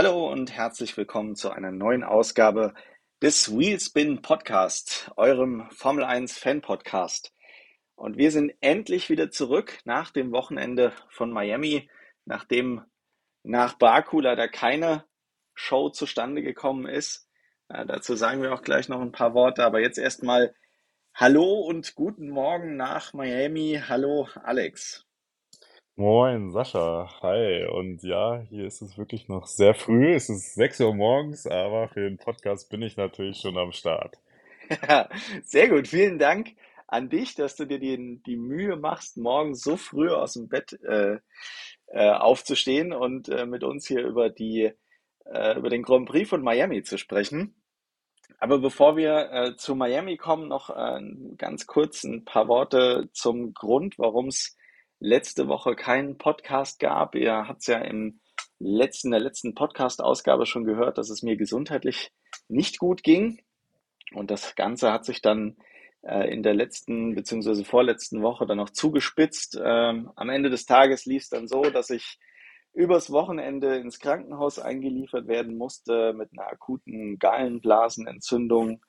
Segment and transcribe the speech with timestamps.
[0.00, 2.72] Hallo und herzlich willkommen zu einer neuen Ausgabe
[3.20, 7.34] des Wheelspin Podcast, eurem Formel 1 Fan Podcast.
[7.96, 11.90] Und wir sind endlich wieder zurück nach dem Wochenende von Miami,
[12.26, 12.82] nachdem
[13.42, 15.04] nach Baku leider keine
[15.54, 17.28] Show zustande gekommen ist.
[17.68, 20.54] Äh, dazu sagen wir auch gleich noch ein paar Worte, aber jetzt erstmal
[21.12, 23.82] Hallo und guten Morgen nach Miami.
[23.88, 25.07] Hallo Alex.
[26.00, 27.10] Moin, Sascha.
[27.22, 27.66] Hi.
[27.66, 30.14] Und ja, hier ist es wirklich noch sehr früh.
[30.14, 34.16] Es ist 6 Uhr morgens, aber für den Podcast bin ich natürlich schon am Start.
[35.42, 35.88] sehr gut.
[35.88, 36.50] Vielen Dank
[36.86, 40.78] an dich, dass du dir die, die Mühe machst, morgens so früh aus dem Bett
[40.84, 41.16] äh,
[41.88, 44.70] äh, aufzustehen und äh, mit uns hier über die
[45.24, 47.56] äh, über den Grand Prix von Miami zu sprechen.
[48.38, 50.68] Aber bevor wir äh, zu Miami kommen, noch
[51.38, 54.57] ganz kurz ein paar Worte zum Grund, warum es
[55.00, 57.14] letzte Woche keinen Podcast gab.
[57.14, 58.20] Ihr habt es ja im
[58.58, 62.12] letzten, der letzten Podcast-Ausgabe schon gehört, dass es mir gesundheitlich
[62.48, 63.40] nicht gut ging.
[64.14, 65.56] Und das Ganze hat sich dann
[66.02, 67.64] äh, in der letzten bzw.
[67.64, 69.58] vorletzten Woche dann noch zugespitzt.
[69.62, 72.18] Ähm, am Ende des Tages lief es dann so, dass ich
[72.72, 78.82] übers Wochenende ins Krankenhaus eingeliefert werden musste mit einer akuten Gallenblasenentzündung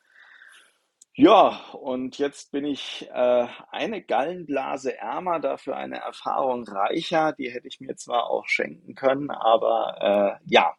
[1.22, 7.34] ja, und jetzt bin ich äh, eine Gallenblase ärmer, dafür eine Erfahrung reicher.
[7.34, 10.74] Die hätte ich mir zwar auch schenken können, aber äh, ja,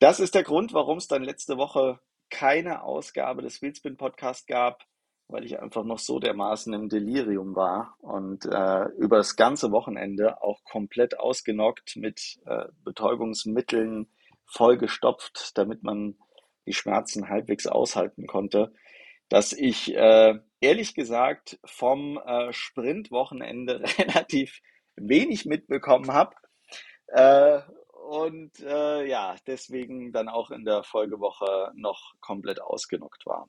[0.00, 4.82] das ist der Grund, warum es dann letzte Woche keine Ausgabe des Wheelspin Podcast gab,
[5.28, 10.42] weil ich einfach noch so dermaßen im Delirium war und äh, über das ganze Wochenende
[10.42, 14.08] auch komplett ausgenockt mit äh, Betäubungsmitteln
[14.44, 16.18] vollgestopft, damit man
[16.66, 18.72] die Schmerzen halbwegs aushalten konnte
[19.28, 24.60] dass ich äh, ehrlich gesagt vom äh, Sprintwochenende relativ
[24.96, 26.34] wenig mitbekommen habe.
[27.08, 27.60] Äh,
[28.08, 33.48] und äh, ja, deswegen dann auch in der Folgewoche noch komplett ausgenockt war.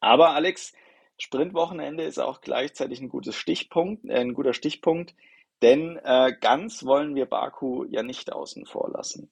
[0.00, 0.72] Aber Alex,
[1.18, 5.14] Sprintwochenende ist auch gleichzeitig ein gutes Stichpunkt, äh, ein guter Stichpunkt,
[5.62, 9.30] denn äh, ganz wollen wir Baku ja nicht außen vor lassen.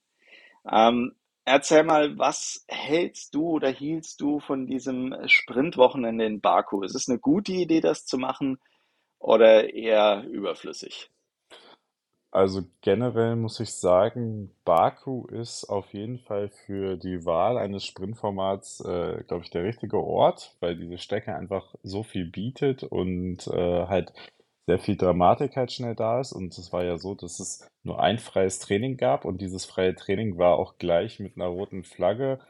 [0.68, 1.14] Ähm,
[1.48, 6.82] Erzähl mal, was hältst du oder hielst du von diesem Sprintwochenende in Baku?
[6.82, 8.58] Ist es eine gute Idee, das zu machen
[9.20, 11.08] oder eher überflüssig?
[12.32, 18.80] Also generell muss ich sagen, Baku ist auf jeden Fall für die Wahl eines Sprintformats,
[18.80, 23.86] äh, glaube ich, der richtige Ort, weil diese Strecke einfach so viel bietet und äh,
[23.86, 24.12] halt
[24.66, 26.32] sehr viel Dramatik halt schnell da ist.
[26.32, 29.94] Und es war ja so, dass es nur ein freies Training gab und dieses freie
[29.94, 32.40] Training war auch gleich mit einer roten Flagge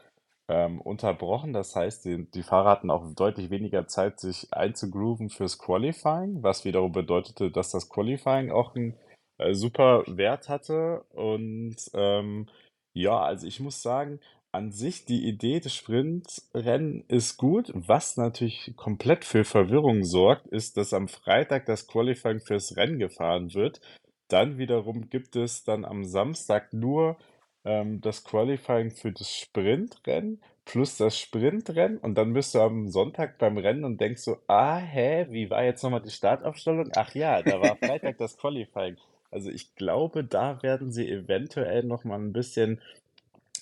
[0.49, 1.53] ähm, unterbrochen.
[1.53, 6.65] Das heißt, die, die Fahrer hatten auch deutlich weniger Zeit, sich einzugrooven fürs Qualifying, was
[6.65, 8.95] wiederum bedeutete, dass das Qualifying auch einen
[9.37, 11.03] äh, super Wert hatte.
[11.13, 12.47] Und ähm,
[12.93, 14.19] ja, also ich muss sagen,
[14.51, 17.71] an sich die Idee des Sprintrennen ist gut.
[17.73, 23.53] Was natürlich komplett für Verwirrung sorgt, ist, dass am Freitag das Qualifying fürs Rennen gefahren
[23.53, 23.81] wird.
[24.27, 27.17] Dann wiederum gibt es dann am Samstag nur
[27.65, 33.37] ähm, das Qualifying für das Sprintrennen plus das Sprintrennen und dann bist du am Sonntag
[33.37, 36.91] beim Rennen und denkst so, ah, hä, wie war jetzt nochmal die Startaufstellung?
[36.95, 38.97] Ach ja, da war Freitag das Qualifying.
[39.31, 42.81] Also ich glaube, da werden sie eventuell nochmal ein bisschen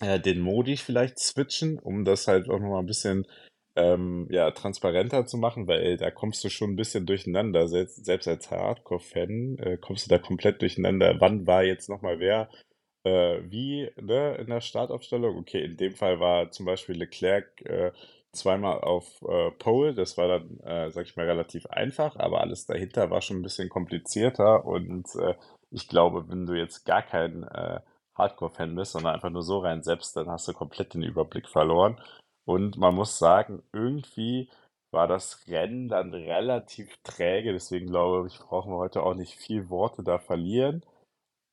[0.02, 3.26] äh, den Modi vielleicht switchen, um das halt auch nochmal ein bisschen
[3.76, 7.68] ähm, ja, transparenter zu machen, weil da kommst du schon ein bisschen durcheinander.
[7.68, 11.20] Selbst, selbst als Hardcore-Fan äh, kommst du da komplett durcheinander.
[11.20, 12.50] Wann war jetzt nochmal wer
[13.04, 15.38] äh, wie ne, in der Startaufstellung?
[15.38, 17.92] Okay, in dem Fall war zum Beispiel Leclerc äh,
[18.32, 19.94] zweimal auf äh, Pole.
[19.94, 23.44] Das war dann, äh, sag ich mal, relativ einfach, aber alles dahinter war schon ein
[23.44, 25.36] bisschen komplizierter und äh,
[25.72, 27.80] ich glaube, wenn du jetzt gar kein äh,
[28.16, 32.02] Hardcore-Fan bist, sondern einfach nur so rein selbst, dann hast du komplett den Überblick verloren.
[32.46, 34.50] Und man muss sagen, irgendwie
[34.92, 39.70] war das Rennen dann relativ träge, deswegen glaube ich, brauchen wir heute auch nicht viel
[39.70, 40.86] Worte da verlieren.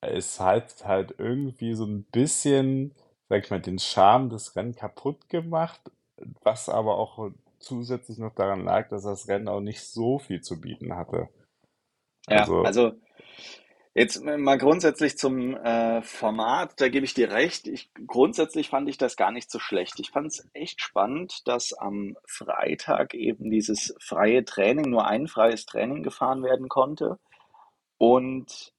[0.00, 2.94] Es hat halt irgendwie so ein bisschen,
[3.28, 5.80] sag ich mal, den Charme des Rennens kaputt gemacht,
[6.42, 10.60] was aber auch zusätzlich noch daran lag, dass das Rennen auch nicht so viel zu
[10.60, 11.28] bieten hatte.
[12.28, 12.92] Ja, also, also
[13.94, 17.66] Jetzt mal grundsätzlich zum äh, Format, da gebe ich dir recht.
[17.66, 20.00] Ich, grundsätzlich fand ich das gar nicht so schlecht.
[20.00, 25.66] Ich fand es echt spannend, dass am Freitag eben dieses freie Training, nur ein freies
[25.66, 27.18] Training gefahren werden konnte.
[27.98, 28.72] Und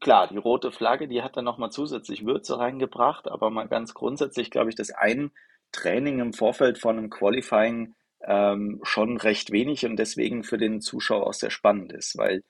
[0.00, 4.50] klar, die rote Flagge, die hat dann nochmal zusätzlich Würze reingebracht, aber mal ganz grundsätzlich
[4.50, 5.30] glaube ich, dass ein
[5.70, 11.28] Training im Vorfeld von einem Qualifying ähm, schon recht wenig und deswegen für den Zuschauer
[11.28, 12.42] auch sehr spannend ist, weil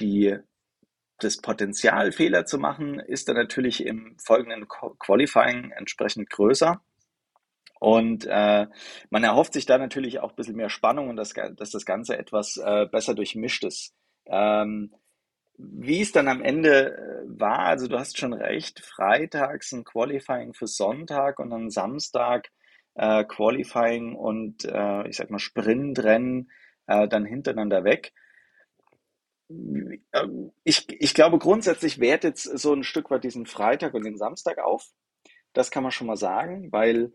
[0.00, 0.38] die
[1.18, 6.80] das Potenzial, Fehler zu machen, ist dann natürlich im folgenden Qualifying entsprechend größer.
[7.80, 8.66] Und äh,
[9.10, 12.18] man erhofft sich da natürlich auch ein bisschen mehr Spannung und das, dass das Ganze
[12.18, 13.94] etwas äh, besser durchmischt ist.
[14.26, 14.92] Ähm,
[15.56, 20.54] wie es dann am Ende äh, war, also du hast schon recht, freitags ein Qualifying
[20.54, 22.48] für Sonntag und dann Samstag
[22.94, 26.50] äh, Qualifying und äh, ich sag mal Sprintrennen
[26.86, 28.12] äh, dann hintereinander weg.
[30.64, 34.90] Ich, ich glaube, grundsätzlich wertet so ein Stück weit diesen Freitag und den Samstag auf.
[35.54, 37.12] Das kann man schon mal sagen, weil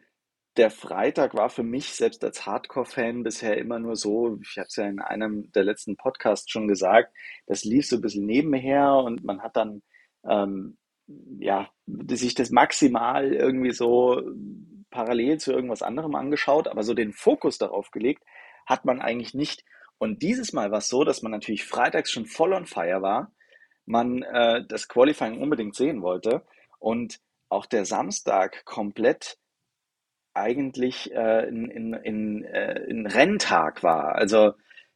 [0.58, 4.76] der Freitag war für mich selbst als Hardcore-Fan bisher immer nur so, ich habe es
[4.76, 7.14] ja in einem der letzten Podcasts schon gesagt,
[7.48, 9.82] das lief so ein bisschen nebenher und man hat dann
[10.28, 10.78] ähm,
[11.40, 11.70] ja
[12.08, 14.22] sich das maximal irgendwie so
[14.92, 18.24] parallel zu irgendwas anderem angeschaut, aber so den Fokus darauf gelegt
[18.66, 19.66] hat man eigentlich nicht.
[19.98, 23.32] Und dieses Mal war es so, dass man natürlich freitags schon voll on fire war,
[23.86, 26.44] man äh, das Qualifying unbedingt sehen wollte
[26.80, 27.20] und
[27.50, 29.38] auch der Samstag komplett
[30.34, 34.16] eigentlich äh, in, in, in, äh, in Renntag war.
[34.16, 34.54] Also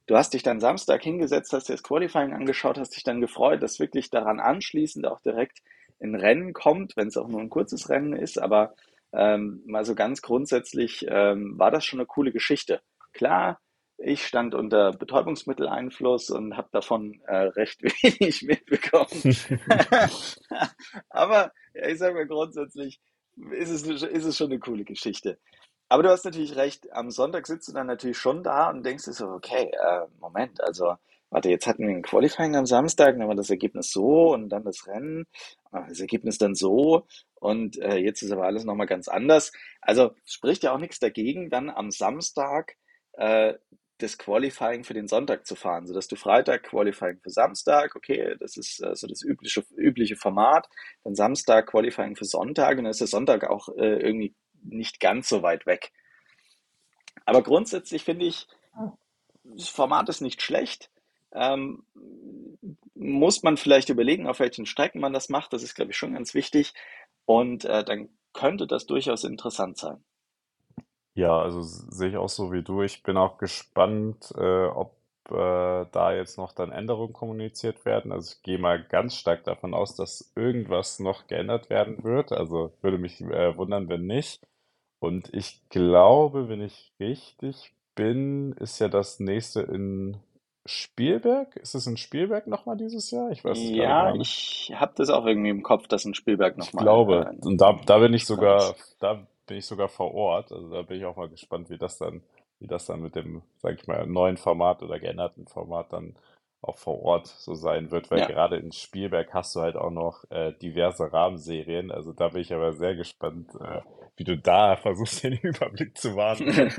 [0.07, 3.61] du hast dich dann Samstag hingesetzt, hast dir das Qualifying angeschaut, hast dich dann gefreut,
[3.61, 5.59] dass wirklich daran anschließend auch direkt
[6.01, 8.39] ein Rennen kommt, wenn es auch nur ein kurzes Rennen ist.
[8.39, 8.73] Aber
[9.13, 12.81] ähm, mal so ganz grundsätzlich ähm, war das schon eine coole Geschichte.
[13.13, 13.59] Klar,
[13.97, 19.09] ich stand unter Betäubungsmitteleinfluss und habe davon äh, recht wenig mitbekommen.
[21.09, 22.99] Aber ja, ich sage mal grundsätzlich,
[23.51, 25.39] ist es, ist es schon eine coole Geschichte.
[25.89, 29.05] Aber du hast natürlich recht, am Sonntag sitzt du dann natürlich schon da und denkst
[29.05, 30.95] dir so, okay, äh, Moment, also,
[31.29, 34.63] warte, jetzt hatten wir ein Qualifying am Samstag, dann war das Ergebnis so und dann
[34.63, 35.25] das Rennen,
[35.71, 39.53] äh, das Ergebnis dann so und äh, jetzt ist aber alles nochmal ganz anders.
[39.81, 42.75] Also spricht ja auch nichts dagegen, dann am Samstag
[43.13, 43.53] äh,
[43.99, 48.57] das Qualifying für den Sonntag zu fahren, sodass du Freitag Qualifying für Samstag, okay, das
[48.57, 50.67] ist äh, so das übliche, übliche Format,
[51.03, 55.29] dann Samstag Qualifying für Sonntag und dann ist der Sonntag auch äh, irgendwie nicht ganz
[55.29, 55.91] so weit weg.
[57.25, 58.47] Aber grundsätzlich finde ich,
[59.44, 60.89] das Format ist nicht schlecht.
[61.33, 61.83] Ähm,
[62.95, 65.53] muss man vielleicht überlegen, auf welchen Strecken man das macht.
[65.53, 66.73] Das ist, glaube ich, schon ganz wichtig.
[67.25, 70.03] Und äh, dann könnte das durchaus interessant sein.
[71.17, 72.83] Ja, also sehe ich auch so wie du.
[72.83, 74.93] Ich bin auch gespannt, äh, ob
[75.31, 78.11] äh, da jetzt noch dann Änderungen kommuniziert werden.
[78.11, 82.31] Also ich gehe mal ganz stark davon aus, dass irgendwas noch geändert werden wird.
[82.31, 84.41] Also würde mich äh, wundern, wenn nicht.
[84.99, 90.17] Und ich glaube, wenn ich richtig bin, ist ja das nächste in
[90.67, 91.55] Spielberg.
[91.55, 93.31] Ist es in Spielberg nochmal dieses Jahr?
[93.31, 96.67] Ich weiß es Ja, ich habe das auch irgendwie im Kopf, dass in Spielberg Ich
[96.67, 97.31] nochmal glaube.
[97.31, 100.51] äh, Und da, da bin ich sogar, da bin ich sogar vor Ort.
[100.51, 102.23] Also da bin ich auch mal gespannt, wie das dann,
[102.59, 106.15] wie das dann mit dem, sag ich mal, neuen Format oder geänderten Format dann
[106.61, 108.25] auch vor Ort so sein wird, weil Ja.
[108.25, 111.91] gerade in Spielberg hast du halt auch noch äh, diverse Rahmenserien.
[111.91, 113.81] Also da bin ich aber sehr gespannt, äh,
[114.17, 116.45] wie du da versuchst, den Überblick zu wahren.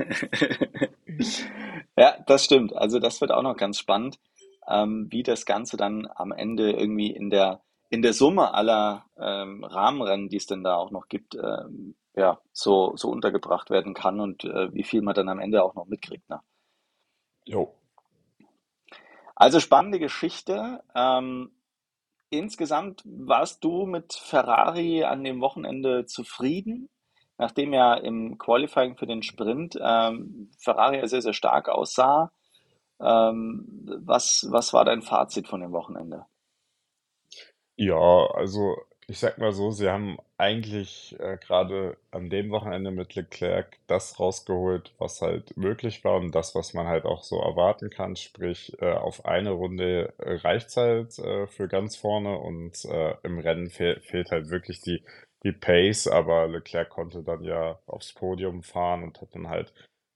[1.97, 2.75] Ja, das stimmt.
[2.75, 4.19] Also das wird auch noch ganz spannend,
[4.67, 9.63] ähm, wie das Ganze dann am Ende irgendwie in der, in der Summe aller ähm,
[9.63, 14.19] Rahmenrennen, die es denn da auch noch gibt, ähm, ja, so, so untergebracht werden kann
[14.19, 16.29] und äh, wie viel man dann am Ende auch noch mitkriegt.
[16.29, 16.41] Ne?
[17.45, 17.73] Jo.
[19.35, 20.83] Also spannende Geschichte.
[20.93, 21.51] Ähm,
[22.29, 26.89] insgesamt warst du mit Ferrari an dem Wochenende zufrieden,
[27.37, 32.31] nachdem ja im Qualifying für den Sprint ähm, Ferrari ja sehr, sehr stark aussah.
[33.01, 33.65] Ähm,
[34.03, 36.25] was, was war dein Fazit von dem Wochenende?
[37.77, 38.75] Ja, also
[39.07, 44.19] ich sag mal so, sie haben eigentlich äh, gerade an dem Wochenende mit Leclerc das
[44.19, 48.15] rausgeholt, was halt möglich war und das, was man halt auch so erwarten kann.
[48.15, 53.39] Sprich, äh, auf eine Runde äh, reicht's halt äh, für ganz vorne und äh, im
[53.39, 55.03] Rennen fehl, fehlt halt wirklich die,
[55.43, 59.73] die Pace, aber Leclerc konnte dann ja aufs Podium fahren und hat dann halt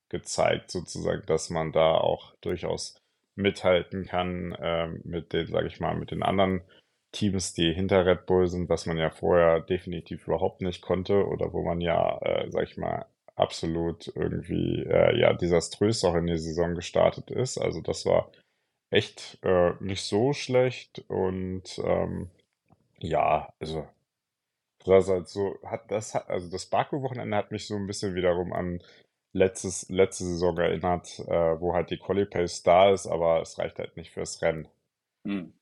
[0.07, 2.95] gezeigt sozusagen, dass man da auch durchaus
[3.35, 6.61] mithalten kann ähm, mit den, sag ich mal, mit den anderen
[7.13, 11.53] Teams, die hinter Red Bull sind, was man ja vorher definitiv überhaupt nicht konnte oder
[11.53, 13.05] wo man ja, äh, sag ich mal,
[13.35, 17.57] absolut irgendwie äh, ja desaströs auch in die Saison gestartet ist.
[17.57, 18.31] Also das war
[18.91, 22.29] echt äh, nicht so schlecht und ähm,
[22.99, 23.87] ja, also
[24.85, 28.83] das halt so hat das also das Baku-Wochenende hat mich so ein bisschen wiederum an
[29.33, 33.79] letztes letzte Saison erinnert, äh, wo halt die Quali Pace da ist, aber es reicht
[33.79, 34.67] halt nicht fürs Rennen.
[35.25, 35.53] Hm.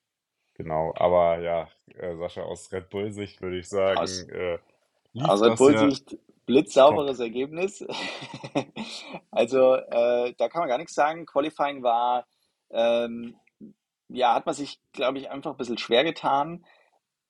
[0.63, 4.59] Genau, aber ja, äh, Sascha, aus Red Bull-Sicht würde ich sagen, Aus, äh,
[5.19, 6.19] aus Red Bull-Sicht top.
[6.45, 7.85] blitzsauberes Ergebnis.
[9.31, 11.25] Also äh, da kann man gar nichts sagen.
[11.25, 12.27] Qualifying war
[12.69, 13.35] ähm,
[14.13, 16.65] ja, hat man sich, glaube ich, einfach ein bisschen schwer getan.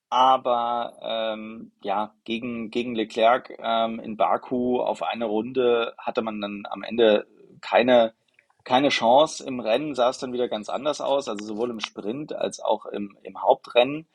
[0.09, 6.63] Aber ähm, ja, gegen, gegen Leclerc ähm, in Baku auf eine Runde hatte man dann
[6.69, 7.27] am Ende
[7.61, 8.13] keine,
[8.63, 9.45] keine Chance.
[9.45, 12.85] Im Rennen sah es dann wieder ganz anders aus, also sowohl im Sprint als auch
[12.85, 14.07] im, im Hauptrennen.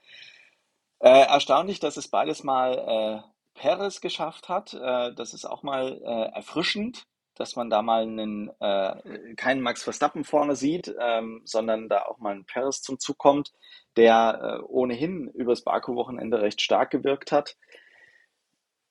[0.98, 4.74] Äh, erstaunlich, dass es beides mal äh, Perez geschafft hat.
[4.74, 9.82] Äh, das ist auch mal äh, erfrischend, dass man da mal einen, äh, keinen Max
[9.82, 13.52] Verstappen vorne sieht, ähm, sondern da auch mal ein Perez zum Zug kommt,
[13.96, 17.56] der äh, ohnehin übers Baku-Wochenende recht stark gewirkt hat.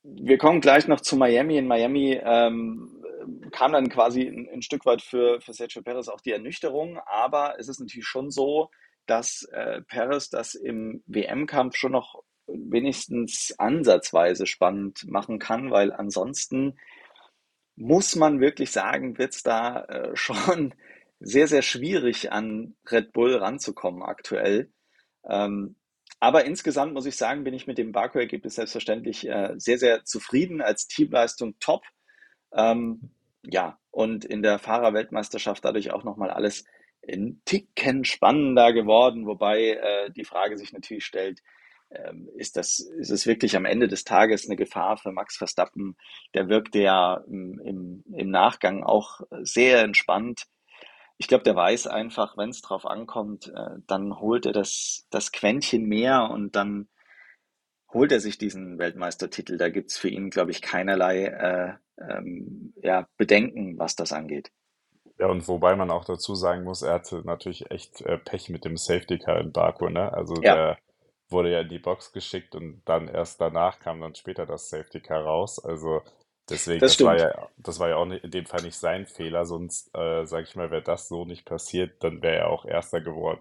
[0.02, 1.58] Wir kommen gleich noch zu Miami.
[1.58, 2.95] In Miami ähm,
[3.50, 7.58] kam dann quasi ein, ein Stück weit für, für Sergio Perez auch die Ernüchterung, aber
[7.58, 8.70] es ist natürlich schon so,
[9.06, 16.78] dass äh, Perez das im WM-Kampf schon noch wenigstens ansatzweise spannend machen kann, weil ansonsten
[17.76, 20.74] muss man wirklich sagen, wird es da äh, schon
[21.20, 24.70] sehr, sehr schwierig an Red Bull ranzukommen aktuell.
[25.28, 25.76] Ähm,
[26.20, 30.60] aber insgesamt muss ich sagen, bin ich mit dem Baku-Ergebnis selbstverständlich äh, sehr, sehr zufrieden.
[30.60, 31.84] Als Teamleistung top.
[32.52, 33.10] Ähm,
[33.50, 36.64] ja, und in der Fahrerweltmeisterschaft dadurch auch nochmal alles
[37.08, 41.40] ein Ticken spannender geworden, wobei äh, die Frage sich natürlich stellt,
[41.90, 45.96] ähm, ist das, ist es wirklich am Ende des Tages eine Gefahr für Max Verstappen?
[46.34, 50.44] Der wirkte ja im, im, im Nachgang auch sehr entspannt.
[51.18, 55.32] Ich glaube, der weiß einfach, wenn es drauf ankommt, äh, dann holt er das, das
[55.32, 56.88] Quäntchen mehr und dann
[57.92, 59.56] holt er sich diesen Weltmeistertitel.
[59.56, 64.50] Da gibt es für ihn, glaube ich, keinerlei äh, ähm, ja, Bedenken, was das angeht.
[65.18, 68.64] Ja, und wobei man auch dazu sagen muss, er hatte natürlich echt äh, Pech mit
[68.64, 70.12] dem Safety Car in Baku, ne?
[70.12, 70.78] Also Ja, der
[71.28, 75.00] wurde ja in die Box geschickt und dann erst danach kam dann später das Safety
[75.00, 75.58] Car raus.
[75.64, 76.02] Also
[76.50, 79.46] deswegen, das das war ja, das war ja auch in dem Fall nicht sein Fehler,
[79.46, 83.00] sonst, äh, sag ich mal, wäre das so nicht passiert, dann wäre er auch Erster
[83.00, 83.40] geworden.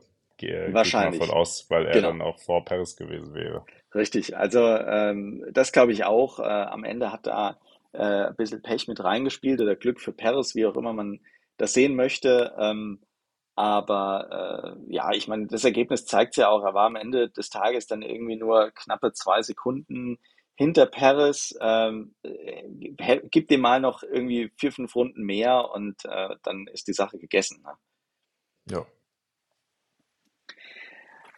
[0.97, 1.31] Mal von Wahrscheinlich.
[1.31, 2.01] aus, weil er Genau.
[2.01, 3.65] dann auch vor Paris gewesen wäre.
[3.93, 4.35] Richtig.
[4.38, 6.39] Also ähm, das glaube ich auch.
[6.39, 7.57] Äh, am Ende hat da
[7.97, 11.19] äh, ein bisschen Pech mit reingespielt oder Glück für Paris, wie auch immer man
[11.57, 12.53] das sehen möchte.
[12.59, 13.01] Ähm,
[13.55, 17.49] aber äh, ja, ich meine, das Ergebnis zeigt ja auch, er war am Ende des
[17.49, 20.19] Tages dann irgendwie nur knappe zwei Sekunden
[20.55, 21.57] hinter Paris.
[21.61, 26.87] Ähm, äh, gib dem mal noch irgendwie vier, fünf Runden mehr und äh, dann ist
[26.87, 27.63] die Sache gegessen.
[27.63, 27.73] Ne?
[28.71, 28.85] Ja.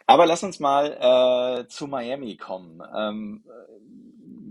[0.06, 2.82] Aber lass uns mal äh, zu Miami kommen.
[2.96, 3.44] Ähm,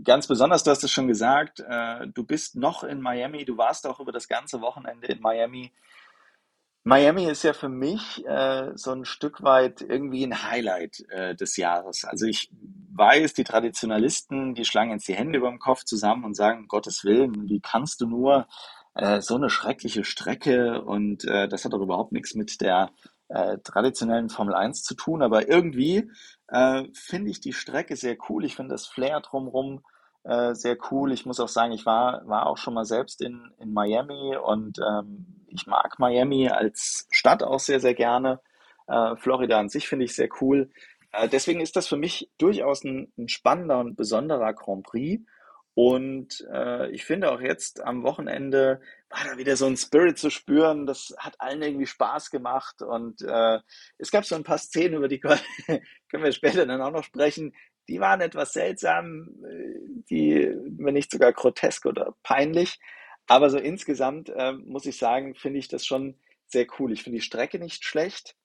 [0.07, 3.85] ganz besonders, du hast es schon gesagt, äh, du bist noch in Miami, du warst
[3.85, 5.73] auch über das ganze Wochenende in Miami.
[6.85, 11.57] Miami ist ja für mich äh, so ein Stück weit irgendwie ein Highlight äh, des
[11.57, 12.05] Jahres.
[12.05, 12.49] Also ich
[12.93, 16.67] weiß, die Traditionalisten, die schlagen jetzt die Hände über dem Kopf zusammen und sagen, um
[16.69, 18.47] Gottes Willen, wie kannst du nur
[18.95, 22.91] äh, so eine schreckliche Strecke und äh, das hat doch überhaupt nichts mit der
[23.27, 25.21] äh, traditionellen Formel Eins zu tun.
[25.21, 26.09] Aber irgendwie
[26.47, 28.45] äh, finde ich die Strecke sehr cool.
[28.45, 29.83] Ich finde das Flair drumherum
[30.27, 31.13] äh, sehr cool.
[31.13, 34.77] Ich muss auch sagen, ich war, war auch schon mal selbst in, in Miami und
[34.79, 38.41] ähm, ich mag Miami als Stadt auch sehr, sehr gerne.
[38.88, 40.69] Äh, Florida an sich finde ich sehr cool.
[41.13, 45.24] Äh, deswegen ist das für mich durchaus ein, ein spannender und besonderer Grand Prix.
[45.74, 50.29] Und äh, ich finde auch jetzt am Wochenende war da wieder so ein Spirit zu
[50.29, 50.88] spüren.
[50.88, 52.81] Das hat allen irgendwie Spaß gemacht.
[52.81, 53.60] Und äh,
[53.98, 55.43] es gab so ein paar Szenen, über die können
[56.12, 57.53] wir später dann auch noch sprechen.
[57.88, 59.79] Die waren etwas seltsam, äh,
[60.10, 62.79] die, wenn nicht sogar grotesk oder peinlich.
[63.27, 66.15] Aber so insgesamt äh, muss ich sagen, finde ich das schon
[66.48, 66.91] sehr cool.
[66.94, 68.36] Ich finde die Strecke nicht schlecht.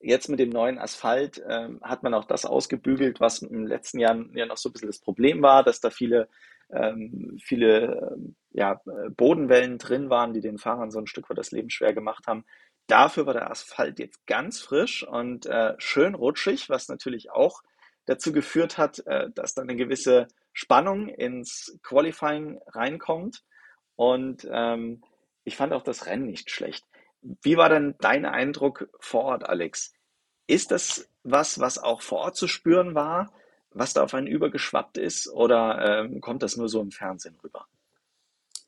[0.00, 4.22] Jetzt mit dem neuen Asphalt ähm, hat man auch das ausgebügelt, was im letzten Jahr
[4.34, 6.28] ja noch so ein bisschen das Problem war, dass da viele,
[6.70, 11.38] ähm, viele ähm, ja, äh, Bodenwellen drin waren, die den Fahrern so ein Stück weit
[11.38, 12.44] das Leben schwer gemacht haben.
[12.86, 17.62] Dafür war der Asphalt jetzt ganz frisch und äh, schön rutschig, was natürlich auch
[18.06, 23.44] dazu geführt hat, äh, dass da eine gewisse Spannung ins Qualifying reinkommt.
[23.96, 25.02] Und ähm,
[25.44, 26.84] ich fand auch das Rennen nicht schlecht.
[27.42, 29.92] Wie war denn dein Eindruck vor Ort, Alex?
[30.46, 33.32] Ist das was, was auch vor Ort zu spüren war,
[33.70, 37.66] was da auf einen übergeschwappt ist, oder ähm, kommt das nur so im Fernsehen rüber?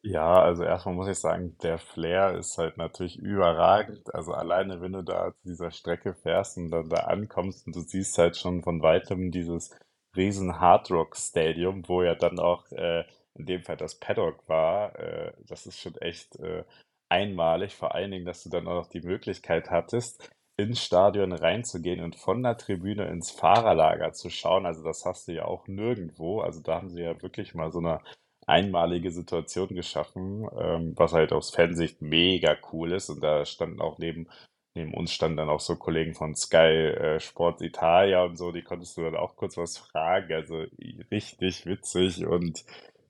[0.09, 4.15] Ja, also erstmal muss ich sagen, der Flair ist halt natürlich überragend.
[4.15, 7.81] Also alleine, wenn du da zu dieser Strecke fährst und dann da ankommst und du
[7.81, 9.71] siehst halt schon von weitem dieses
[10.15, 14.97] riesen Hard Rock Stadium, wo ja dann auch äh, in dem Fall das Paddock war,
[14.99, 16.63] äh, das ist schon echt äh,
[17.09, 17.75] einmalig.
[17.75, 22.15] Vor allen Dingen, dass du dann auch noch die Möglichkeit hattest, ins Stadion reinzugehen und
[22.17, 24.67] von der Tribüne ins Fahrerlager zu schauen.
[24.67, 26.41] Also das hast du ja auch nirgendwo.
[26.43, 28.01] Also da haben sie ja wirklich mal so eine
[28.47, 33.11] einmalige Situation geschaffen, ähm, was halt aus Fansicht mega cool ist.
[33.11, 34.29] Und da standen auch neben
[34.77, 38.63] neben uns standen dann auch so Kollegen von Sky äh, Sport Italia und so, die
[38.63, 40.33] konntest du dann auch kurz was fragen.
[40.35, 40.65] Also
[41.11, 42.65] richtig witzig und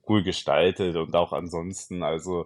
[0.07, 2.45] cool gestaltet und auch ansonsten, also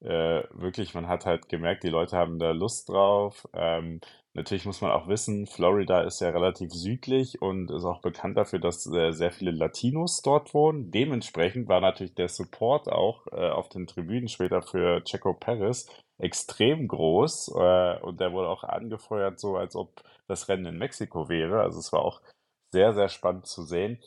[0.00, 3.46] äh, wirklich, man hat halt gemerkt, die Leute haben da Lust drauf.
[3.52, 4.00] Ähm,
[4.34, 8.58] natürlich muss man auch wissen, Florida ist ja relativ südlich und ist auch bekannt dafür,
[8.58, 10.90] dass äh, sehr viele Latinos dort wohnen.
[10.90, 15.86] Dementsprechend war natürlich der Support auch äh, auf den Tribünen später für Checo Perez
[16.18, 21.28] extrem groß äh, und der wurde auch angefeuert, so als ob das Rennen in Mexiko
[21.28, 21.62] wäre.
[21.62, 22.20] Also es war auch
[22.72, 23.98] sehr, sehr spannend zu sehen.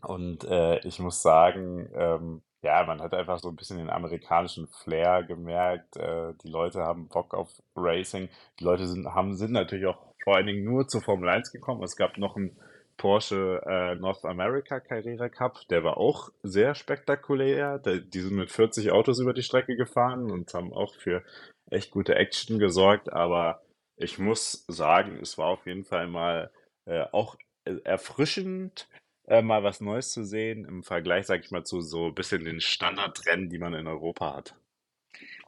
[0.00, 4.66] Und äh, ich muss sagen, ähm, ja, man hat einfach so ein bisschen den amerikanischen
[4.68, 5.96] Flair gemerkt.
[5.96, 8.30] Äh, die Leute haben Bock auf Racing.
[8.58, 11.82] Die Leute sind, haben, sind natürlich auch vor allen Dingen nur zur Formel 1 gekommen.
[11.82, 12.56] Es gab noch einen
[12.96, 17.78] Porsche äh, North America Carrera Cup, der war auch sehr spektakulär.
[17.80, 21.22] Der, die sind mit 40 Autos über die Strecke gefahren und haben auch für
[21.70, 23.12] echt gute Action gesorgt.
[23.12, 23.62] Aber
[23.96, 26.50] ich muss sagen, es war auf jeden Fall mal
[26.86, 28.88] äh, auch äh, erfrischend
[29.26, 32.44] äh, mal was Neues zu sehen im Vergleich, sag ich mal, zu so ein bisschen
[32.44, 34.54] den Standardrennen, die man in Europa hat.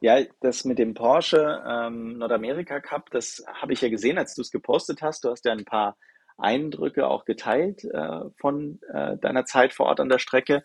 [0.01, 4.43] Ja, das mit dem Porsche ähm, Nordamerika Cup, das habe ich ja gesehen, als du
[4.43, 5.25] es gepostet hast.
[5.25, 5.97] Du hast ja ein paar
[6.37, 10.65] Eindrücke auch geteilt äh, von äh, deiner Zeit vor Ort an der Strecke.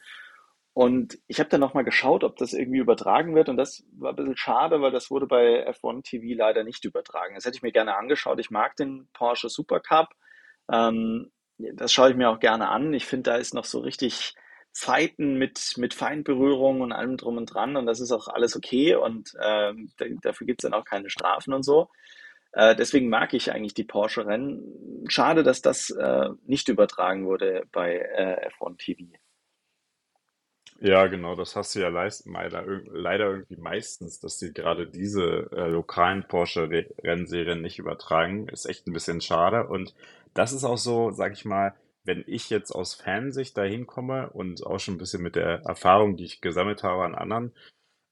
[0.73, 3.49] Und ich habe dann nochmal geschaut, ob das irgendwie übertragen wird.
[3.49, 7.35] Und das war ein bisschen schade, weil das wurde bei F1 TV leider nicht übertragen.
[7.35, 8.39] Das hätte ich mir gerne angeschaut.
[8.39, 10.13] Ich mag den Porsche Super Cup.
[10.71, 11.31] Ähm,
[11.73, 12.93] das schaue ich mir auch gerne an.
[12.93, 14.35] Ich finde, da ist noch so richtig
[14.71, 18.95] Zeiten mit, mit Feindberührung und allem drum und dran und das ist auch alles okay
[18.95, 19.73] und äh,
[20.21, 21.89] dafür gibt es dann auch keine Strafen und so.
[22.53, 25.05] Äh, deswegen mag ich eigentlich die Porsche-Rennen.
[25.07, 29.03] Schade, dass das äh, nicht übertragen wurde bei äh, F1 TV.
[30.83, 35.67] Ja, genau, das hast du ja leider, leider irgendwie meistens, dass sie gerade diese äh,
[35.69, 38.47] lokalen Porsche-Rennserien nicht übertragen.
[38.47, 39.67] Ist echt ein bisschen schade.
[39.67, 39.93] Und
[40.33, 44.65] das ist auch so, sag ich mal, wenn ich jetzt aus Fansicht dahin komme und
[44.65, 47.53] auch schon ein bisschen mit der Erfahrung, die ich gesammelt habe an anderen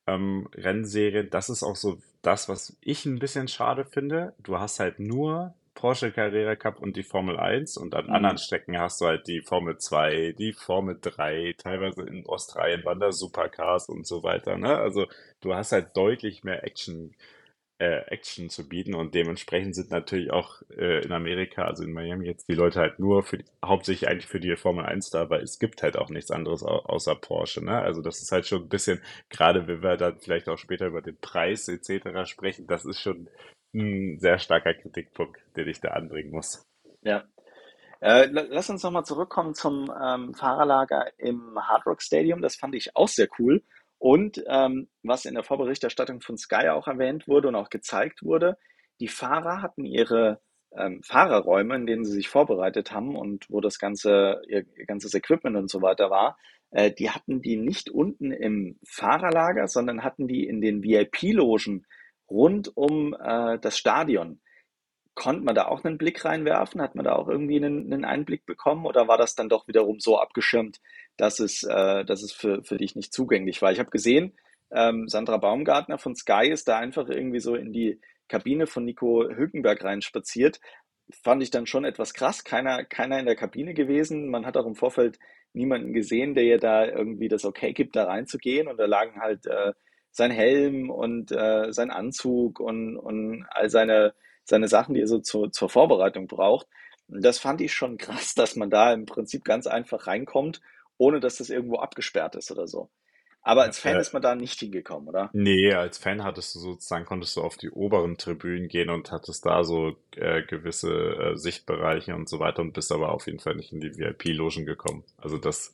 [0.07, 4.33] ähm, Rennserien, das ist auch so das, was ich ein bisschen schade finde.
[4.43, 8.37] Du hast halt nur Porsche Carrera Cup und die Formel 1 und an anderen Mhm.
[8.37, 13.11] Strecken hast du halt die Formel 2, die Formel 3, teilweise in Australien waren da
[13.11, 14.77] Supercars und so weiter, ne?
[14.77, 15.07] Also
[15.41, 17.15] du hast halt deutlich mehr Action,
[17.79, 22.25] äh, Action zu bieten und dementsprechend sind natürlich auch äh, in Amerika, also in Miami
[22.27, 25.41] jetzt die Leute halt nur für die, hauptsächlich eigentlich für die Formel 1 da, weil
[25.43, 27.79] es gibt halt auch nichts anderes au außer Porsche, ne?
[27.79, 31.01] Also das ist halt schon ein bisschen, gerade wenn wir dann vielleicht auch später über
[31.01, 32.25] den Preis etc.
[32.25, 33.29] sprechen, das ist schon
[33.73, 36.67] ein sehr starker Kritikpunkt, den ich da anbringen muss.
[37.01, 37.23] Ja.
[38.01, 42.41] Äh, la- lass uns nochmal zurückkommen zum ähm, Fahrerlager im Hard Rock Stadium.
[42.41, 43.63] Das fand ich auch sehr cool.
[43.97, 48.57] Und ähm, was in der Vorberichterstattung von Sky auch erwähnt wurde und auch gezeigt wurde,
[49.01, 50.39] die Fahrer hatten ihre
[50.71, 55.13] ähm, Fahrerräume, in denen sie sich vorbereitet haben und wo das ganze, ihr, ihr ganzes
[55.13, 56.37] Equipment und so weiter war,
[56.71, 61.85] äh, die hatten die nicht unten im Fahrerlager, sondern hatten die in den VIP-Logen
[62.29, 64.41] rund um äh, das Stadion.
[65.15, 66.81] Konnte man da auch einen Blick reinwerfen?
[66.81, 68.85] Hat man da auch irgendwie einen, einen Einblick bekommen?
[68.85, 70.79] Oder war das dann doch wiederum so abgeschirmt,
[71.17, 73.71] dass es, äh, dass es für, für dich nicht zugänglich war?
[73.71, 74.37] Ich habe gesehen,
[74.71, 79.23] ähm, Sandra Baumgartner von Sky ist da einfach irgendwie so in die Kabine von Nico
[79.27, 80.59] Hülkenberg reinspaziert.
[81.23, 82.43] Fand ich dann schon etwas krass.
[82.43, 84.29] Keiner, keiner in der Kabine gewesen.
[84.29, 85.17] Man hat auch im Vorfeld
[85.53, 88.67] niemanden gesehen, der ihr da irgendwie das Okay gibt, da reinzugehen.
[88.67, 89.73] Und da lagen halt äh,
[90.11, 94.13] sein Helm und äh, sein Anzug und, und all seine
[94.49, 96.67] seine Sachen, die er so zur, zur Vorbereitung braucht.
[97.07, 100.59] Das fand ich schon krass, dass man da im Prinzip ganz einfach reinkommt,
[100.97, 102.89] ohne dass das irgendwo abgesperrt ist oder so.
[103.41, 105.29] Aber als Fan äh, ist man da nicht hingekommen, oder?
[105.31, 109.45] nee, als Fan hattest du sozusagen, konntest du auf die oberen Tribünen gehen und hattest
[109.45, 113.55] da so äh, gewisse äh, Sichtbereiche und so weiter und bist aber auf jeden Fall
[113.55, 115.05] nicht in die VIP-Logen gekommen.
[115.17, 115.73] Also das,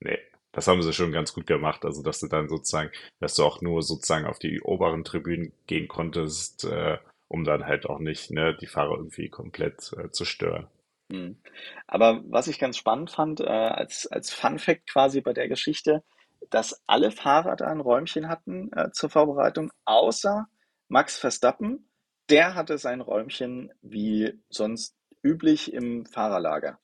[0.00, 0.18] nee,
[0.58, 1.84] das haben sie schon ganz gut gemacht.
[1.84, 2.90] Also dass du dann sozusagen,
[3.20, 7.86] dass du auch nur sozusagen auf die oberen Tribünen gehen konntest, äh, um dann halt
[7.86, 10.66] auch nicht, ne, die Fahrer irgendwie komplett äh, zu stören.
[11.12, 11.40] Hm.
[11.86, 16.02] Aber was ich ganz spannend fand, äh, als, als Fun Fact quasi bei der Geschichte,
[16.50, 20.48] dass alle Fahrer da ein Räumchen hatten äh, zur Vorbereitung, außer
[20.88, 21.88] Max Verstappen.
[22.30, 26.80] Der hatte sein Räumchen wie sonst üblich im Fahrerlager.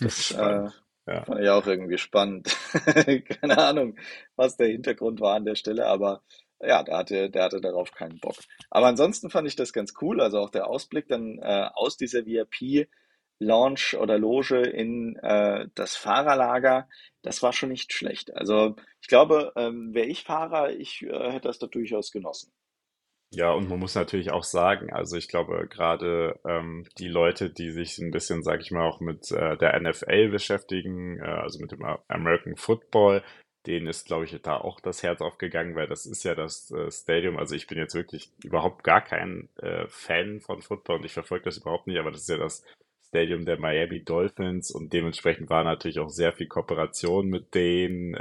[0.00, 0.68] Das äh.
[1.06, 1.24] Ja.
[1.24, 2.56] fand ich auch irgendwie spannend.
[3.40, 3.96] Keine Ahnung,
[4.34, 6.22] was der Hintergrund war an der Stelle, aber
[6.60, 8.36] ja, der hatte, der hatte darauf keinen Bock.
[8.70, 10.20] Aber ansonsten fand ich das ganz cool.
[10.20, 16.88] Also auch der Ausblick dann äh, aus dieser VIP-Lounge oder Loge in äh, das Fahrerlager,
[17.22, 18.34] das war schon nicht schlecht.
[18.34, 22.52] Also ich glaube, ähm, wäre ich Fahrer, ich äh, hätte das da durchaus genossen.
[23.32, 27.70] Ja, und man muss natürlich auch sagen, also ich glaube gerade ähm, die Leute, die
[27.72, 31.72] sich ein bisschen, sage ich mal, auch mit äh, der NFL beschäftigen, äh, also mit
[31.72, 33.22] dem American Football,
[33.66, 36.90] denen ist, glaube ich, da auch das Herz aufgegangen, weil das ist ja das äh,
[36.90, 37.36] Stadium.
[37.36, 41.44] Also ich bin jetzt wirklich überhaupt gar kein äh, Fan von Football und ich verfolge
[41.46, 42.64] das überhaupt nicht, aber das ist ja das
[43.08, 48.14] Stadium der Miami Dolphins und dementsprechend war natürlich auch sehr viel Kooperation mit denen.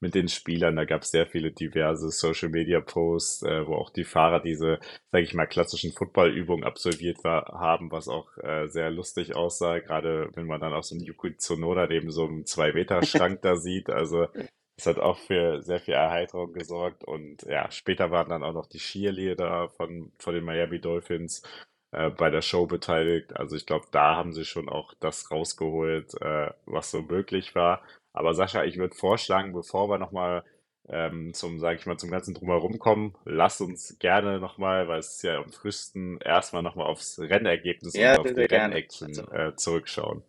[0.00, 0.76] Mit den Spielern.
[0.76, 4.78] Da gab es sehr viele diverse Social Media Posts, äh, wo auch die Fahrer diese,
[5.10, 10.30] sage ich mal, klassischen Footballübungen absolviert war, haben, was auch äh, sehr lustig aussah, gerade
[10.34, 13.90] wenn man dann auch so einen Yuki Tsunoda neben so einem Zwei-Meter-Schrank da sieht.
[13.90, 14.28] Also
[14.76, 17.04] es hat auch für sehr viel Erheiterung gesorgt.
[17.04, 21.42] Und ja, später waren dann auch noch die Cheerleader von, von den Miami Dolphins
[21.90, 23.36] äh, bei der Show beteiligt.
[23.36, 27.82] Also ich glaube, da haben sie schon auch das rausgeholt, äh, was so möglich war.
[28.18, 30.44] Aber Sascha, ich würde vorschlagen, bevor wir nochmal
[30.88, 35.14] ähm, zum, sage ich mal, zum ganzen Drumherum kommen, lass uns gerne nochmal, weil es
[35.16, 38.40] ist ja am frühesten, erstmal nochmal aufs Rennergebnis Ja, und auf die.
[38.40, 40.22] Rennaction Also äh, zurückschauen.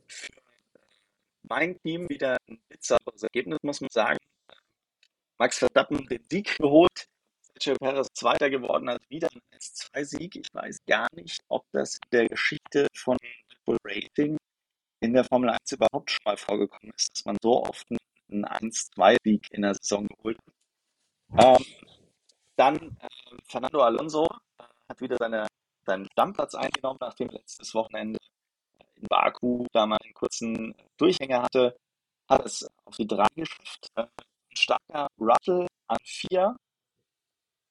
[1.43, 4.19] mein Team wieder ein bizarres Ergebnis, muss man sagen.
[5.39, 7.05] Max Verstappen den Sieg geholt,
[7.57, 10.35] Sergio Perez Zweiter geworden, also wieder ein S2-Sieg.
[10.35, 13.17] Ich weiß gar nicht, ob das in der Geschichte von
[13.65, 14.37] Bull Racing
[15.01, 17.87] in der Formel 1 überhaupt schon mal vorgekommen ist, dass man so oft
[18.29, 21.57] einen 1-2-Sieg in der Saison geholt hat.
[21.59, 21.65] Ähm,
[22.55, 23.07] dann äh,
[23.45, 25.47] Fernando Alonso äh, hat wieder seine,
[25.85, 28.19] seinen Stammplatz eingenommen, nachdem letztes Wochenende
[28.95, 31.77] in Baku da mal einen kurzen Durchhänger hatte,
[32.27, 33.89] hat es auf die 3 geschafft.
[33.95, 36.55] Äh, ein starker Russell an 4,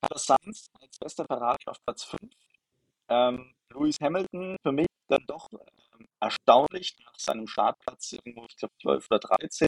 [0.00, 2.22] Carlos Sainz als bester Ferrari auf Platz 5.
[3.10, 5.58] Ähm, Lewis Hamilton für mich dann doch ähm,
[6.20, 9.66] erstaunlich nach seinem Startplatz irgendwo, ich glaube 12 oder 13,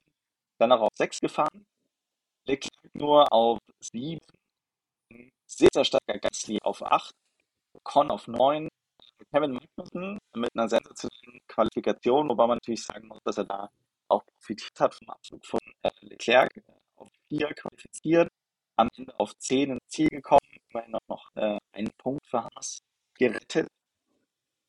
[0.59, 1.65] dann auch auf 6 gefahren.
[2.47, 4.21] Leclerc nur auf 7,
[5.47, 7.13] sehr, sehr starker Gasly auf 8,
[7.83, 8.69] Con auf 9,
[9.33, 13.71] Kevin Magnussen mit einer sensationellen Qualifikation, wobei man natürlich sagen muss, dass er da
[14.09, 16.63] auch profitiert hat vom Abflug von äh, Leclerc äh,
[16.97, 18.29] auf 4 qualifiziert,
[18.77, 22.81] am Ende auf 10 ins Ziel gekommen, immerhin auch noch äh, einen Punkt für Haas
[23.19, 23.69] gerettet.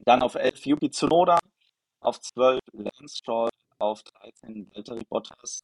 [0.06, 1.40] Dann auf 11 Yuki Tsunoda,
[2.02, 5.64] auf 12 Lance Stroll, auf 13 Valtteri Bottas,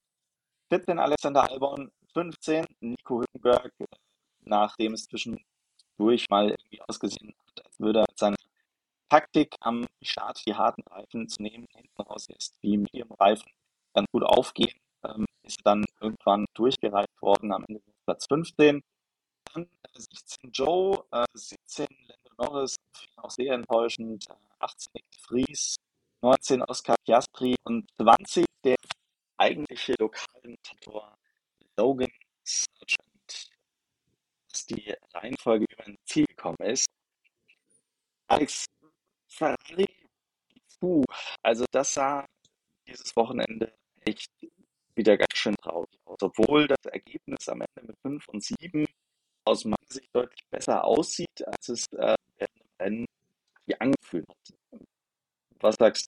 [0.69, 3.71] 14 Alexander Albon, 15 Nico Hülkenberg,
[4.41, 8.37] nachdem es zwischendurch mal irgendwie ausgesehen hat, als würde er mit seiner
[9.09, 13.49] Taktik am Start die harten Reifen zu nehmen, hinten raus erst die Medium-Reifen
[13.93, 18.81] ganz gut aufgehen, ähm, ist dann irgendwann durchgereicht worden, am Ende Platz 15.
[19.53, 22.75] Dann äh, 16 Joe, äh, 17 Lando Norris,
[23.17, 25.75] auch sehr enttäuschend, äh, 18 Nick de Vries,
[26.21, 28.75] 19 Oscar Piastri und 20 der
[29.37, 31.17] eigentliche Lokalkommentator
[31.77, 32.11] Logan
[32.43, 33.49] Sargent,
[34.49, 36.87] dass die Reihenfolge über ein Ziel gekommen ist.
[38.27, 38.65] Alex
[39.27, 39.87] Ferrari,
[40.79, 41.03] puh,
[41.43, 42.25] also das sah
[42.87, 44.31] dieses Wochenende echt
[44.95, 46.17] wieder ganz schön traurig aus.
[46.21, 48.85] Obwohl das Ergebnis am Ende mit 5 und 7
[49.47, 52.15] aus meiner Sicht deutlich besser aussieht, als es äh,
[52.81, 53.05] Rennen
[53.79, 54.81] angefühlt hat.
[55.59, 56.07] Was sagst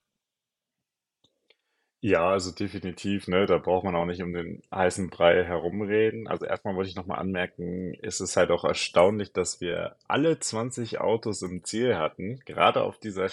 [2.02, 6.30] Ja, also definitiv, ne, da braucht man auch nicht um den heißen Brei herumreden.
[6.30, 11.02] Also erstmal wollte ich nochmal anmerken, es ist halt auch erstaunlich, dass wir alle 20
[11.02, 13.28] Autos im Ziel hatten, gerade auf dieser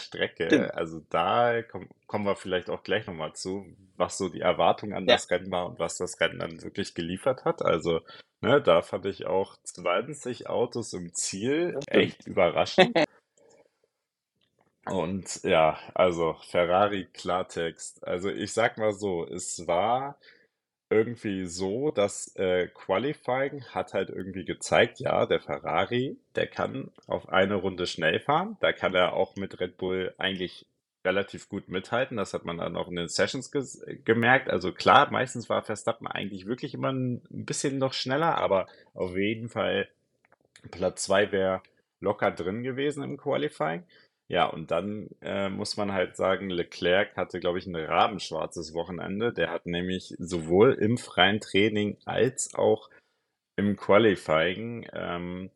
[0.50, 0.56] du?
[0.56, 0.74] Strecke.
[0.74, 3.66] Also da komm, kommen wir vielleicht auch gleich nochmal zu,
[3.96, 6.92] was so die Erwartung an Ja, das Rennen war und was das Rennen dann wirklich
[6.94, 7.62] geliefert hat.
[7.62, 8.00] Also,
[8.40, 12.02] ne, da fand ich auch 20 Autos im Ziel das stimmt.
[12.02, 12.96] echt überraschend.
[14.86, 18.06] Und ja, also Ferrari Klartext.
[18.06, 20.16] Also ich sag mal so, es war
[20.90, 27.28] irgendwie so, dass äh, Qualifying hat halt irgendwie gezeigt, ja, der Ferrari, der kann auf
[27.28, 28.56] eine Runde schnell fahren.
[28.60, 30.66] Da kann er auch mit Red Bull eigentlich
[31.06, 32.16] relativ gut mithalten.
[32.18, 33.50] Das hat man dann auch in den Sessions
[34.04, 34.50] gemerkt.
[34.50, 39.48] Also klar, meistens war Verstappen eigentlich wirklich immer ein bisschen noch schneller, aber auf jeden
[39.48, 39.88] Fall
[40.70, 41.62] Platz zwei wäre
[42.00, 43.84] locker drin gewesen im Qualifying.
[44.28, 49.32] Ja, und dann äh, muss man halt sagen, Leclerc hatte, glaube ich, ein rabenschwarzes Wochenende.
[49.32, 52.90] Der hat nämlich sowohl im freien Training als auch
[53.56, 55.50] im Qualifying ähm,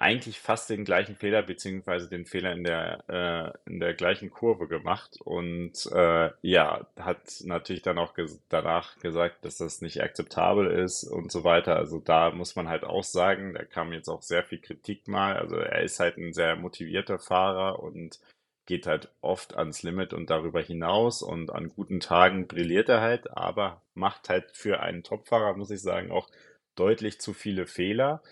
[0.00, 4.66] eigentlich fast den gleichen Fehler beziehungsweise den Fehler in der äh, in der gleichen Kurve
[4.66, 10.70] gemacht und äh, ja, hat natürlich dann auch ges danach gesagt, dass das nicht akzeptabel
[10.70, 11.76] ist und so weiter.
[11.76, 15.36] Also da muss man halt auch sagen, da kam jetzt auch sehr viel Kritik mal.
[15.36, 18.20] Also er ist halt ein sehr motivierter Fahrer und
[18.64, 23.30] geht halt oft ans Limit und darüber hinaus und an guten Tagen brilliert er halt,
[23.36, 26.30] aber macht halt für einen Topfahrer, muss ich sagen, auch
[26.74, 28.22] deutlich zu viele Fehler.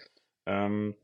[0.46, 0.94] Ähm,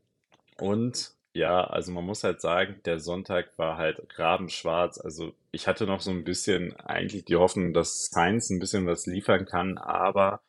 [0.59, 4.99] Und ja, also man muss halt sagen, der Sonntag war halt rabenschwarz.
[4.99, 9.05] Also ich hatte noch so ein bisschen eigentlich die Hoffnung, dass Sainz ein bisschen was
[9.05, 10.41] liefern kann, aber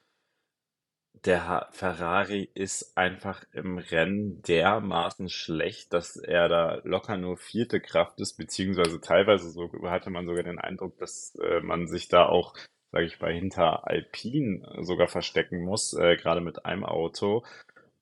[1.25, 8.21] der Ferrari ist einfach im Rennen dermaßen schlecht, dass er da locker nur vierte Kraft
[8.21, 12.55] ist, beziehungsweise teilweise so hatte man sogar den Eindruck, dass äh, man sich da auch,
[12.93, 17.45] sage ich mal, hinter Alpine sogar verstecken muss, äh, gerade mit einem Auto.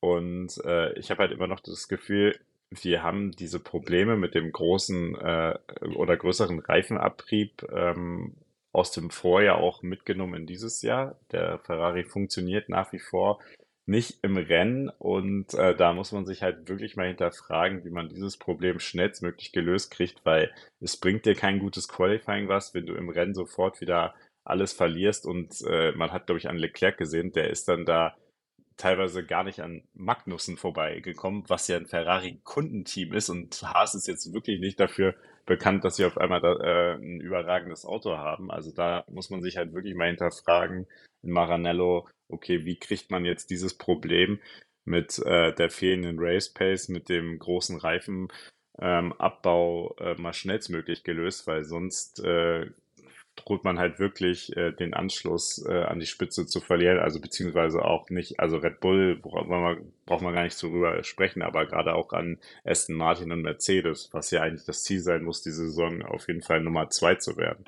[0.05, 2.38] Und äh, ich habe halt immer noch das Gefühl,
[2.69, 5.59] wir haben diese Probleme mit dem großen äh,
[5.95, 8.35] oder größeren Reifenabrieb ähm,
[8.71, 11.19] aus dem Vorjahr auch mitgenommen in dieses Jahr.
[11.33, 13.40] Der Ferrari funktioniert nach wie vor
[13.87, 18.11] nicht im Rennen und äh, da muss man sich halt wirklich mal hinterfragen, wie man
[18.11, 22.95] dieses Problem schnellstmöglich gelöst kriegt, weil es bringt dir kein gutes Qualifying was, wenn du
[22.95, 24.14] im Rennen sofort wieder
[24.45, 28.14] alles verlierst und äh, man hat, glaube ich, an Leclerc gesehen, der ist dann da
[28.77, 33.29] teilweise gar nicht an Magnussen vorbeigekommen, was ja ein Ferrari-Kundenteam ist.
[33.29, 35.15] Und Haas ist jetzt wirklich nicht dafür
[35.47, 38.51] bekannt, dass sie auf einmal da, äh, ein überragendes Auto haben.
[38.51, 40.87] Also da muss man sich halt wirklich mal hinterfragen
[41.23, 44.41] in Maranello, okay, wie kriegt man jetzt dieses Problem
[44.85, 48.29] mit äh, der fehlenden Race Pace, mit dem großen Reifen
[48.79, 52.71] ähm, äh, mal schnellstmöglich gelöst, weil sonst äh,
[53.37, 57.85] droht man halt wirklich äh, den Anschluss äh, an die Spitze zu verlieren, also beziehungsweise
[57.85, 61.94] auch nicht, also Red Bull braucht man, braucht man gar nicht drüber sprechen, aber gerade
[61.94, 66.03] auch an Aston Martin und Mercedes, was ja eigentlich das Ziel sein muss, diese Saison
[66.03, 67.64] auf jeden Fall Nummer zwei zu werden.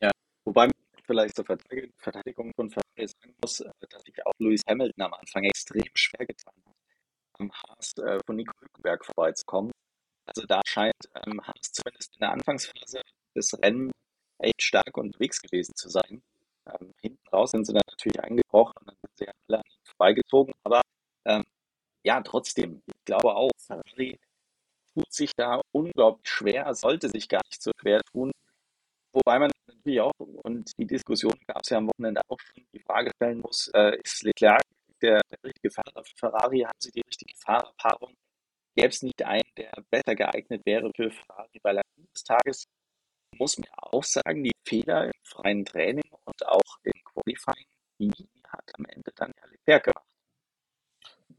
[0.00, 0.10] Ja,
[0.44, 0.72] wobei man
[1.04, 5.14] vielleicht zur Verteidigung Verteidigung von Ferrari sagen muss, äh, dass sich auch Lewis Hamilton am
[5.14, 6.74] Anfang extrem schwer getan hat,
[7.38, 9.72] am Haas äh, von Nico Hülkenberg vorbeizukommen.
[10.26, 13.00] Also da scheint ähm, Haas zumindest in der Anfangsphase
[13.36, 13.92] des Rennens
[14.38, 16.22] echt stark unterwegs gewesen zu sein.
[16.66, 19.84] Ähm, hinten raus sind sie dann natürlich eingebrochen und dann sind sie alle an ihnen
[19.84, 20.54] vorbeigezogen.
[20.64, 20.82] Aber
[21.24, 21.44] ähm,
[22.04, 24.18] ja, trotzdem, ich glaube auch, Ferrari
[24.94, 28.32] tut sich da unglaublich schwer, sollte sich gar nicht so schwer tun.
[29.12, 32.80] Wobei man natürlich auch, und die Diskussion gab es ja am Wochenende auch schon, die
[32.80, 34.62] Frage stellen muss, äh, ist Leclerc
[35.02, 36.60] der, der richtige Fahrer für Ferrari?
[36.60, 38.14] Haben sie die richtige Fahrerpaarung?
[38.74, 41.82] Gäbe es nicht einen, der besser geeignet wäre für Ferrari, weil er
[42.14, 42.64] des Tages
[43.32, 47.66] muss man auch sagen, die Fehler im freien Training und auch im Qualifying,
[47.98, 50.06] die hat am Ende dann ja Leclerc gemacht.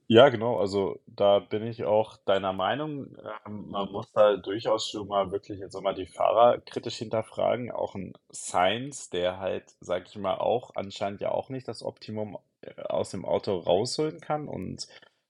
[0.10, 3.18] Ja, genau, also da bin ich auch deiner Meinung.
[3.46, 7.72] Ähm, man muss da durchaus schon mal wirklich jetzt auch mal die Fahrer kritisch hinterfragen.
[7.72, 12.38] Auch ein Sainz, der halt, sag ich mal, auch anscheinend ja auch nicht das Optimum
[12.62, 14.88] äh, aus dem Auto rausholen kann und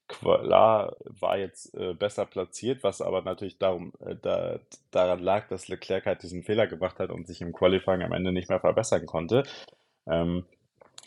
[0.08, 4.60] klar war jetzt äh, besser platziert, was aber natürlich darum, äh, da,
[4.92, 8.32] daran lag, dass Leclerc halt diesen Fehler gemacht hat und sich im Qualifying am Ende
[8.32, 9.44] nicht mehr verbessern konnte.
[10.08, 10.46] Ähm,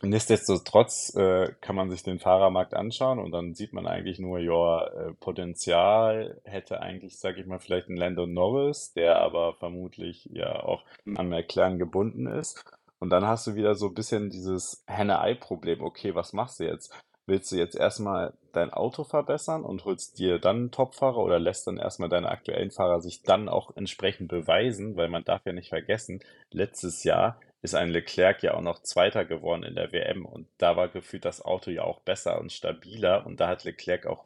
[0.02, 4.86] nichtsdestotrotz äh, kann man sich den Fahrermarkt anschauen und dann sieht man eigentlich nur, ja,
[4.86, 10.62] äh, Potenzial hätte eigentlich, sag ich mal, vielleicht ein Lando Norris, der aber vermutlich ja
[10.62, 10.84] auch
[11.16, 12.64] an McLaren gebunden ist.
[12.98, 15.80] Und dann hast du wieder so ein bisschen dieses Henne-Ei-Problem.
[15.80, 16.92] Okay, was machst du jetzt?
[17.30, 21.64] Willst du jetzt erstmal dein Auto verbessern und holst dir dann einen Topfahrer oder lässt
[21.64, 24.96] dann erstmal deine aktuellen Fahrer sich dann auch entsprechend beweisen?
[24.96, 29.24] Weil man darf ja nicht vergessen, letztes Jahr ist ein Leclerc ja auch noch Zweiter
[29.24, 33.24] geworden in der WM und da war gefühlt das Auto ja auch besser und stabiler
[33.24, 34.24] und da hat Leclerc auch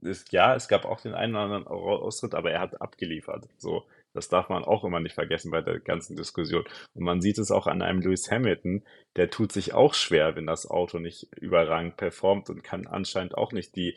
[0.00, 3.48] ist, ja, es gab auch den einen oder anderen Austritt, aber er hat abgeliefert.
[3.58, 3.84] So,
[4.14, 6.64] das darf man auch immer nicht vergessen bei der ganzen Diskussion.
[6.94, 8.84] Und man sieht es auch an einem Lewis Hamilton,
[9.16, 13.52] der tut sich auch schwer, wenn das Auto nicht überragend performt und kann anscheinend auch
[13.52, 13.96] nicht die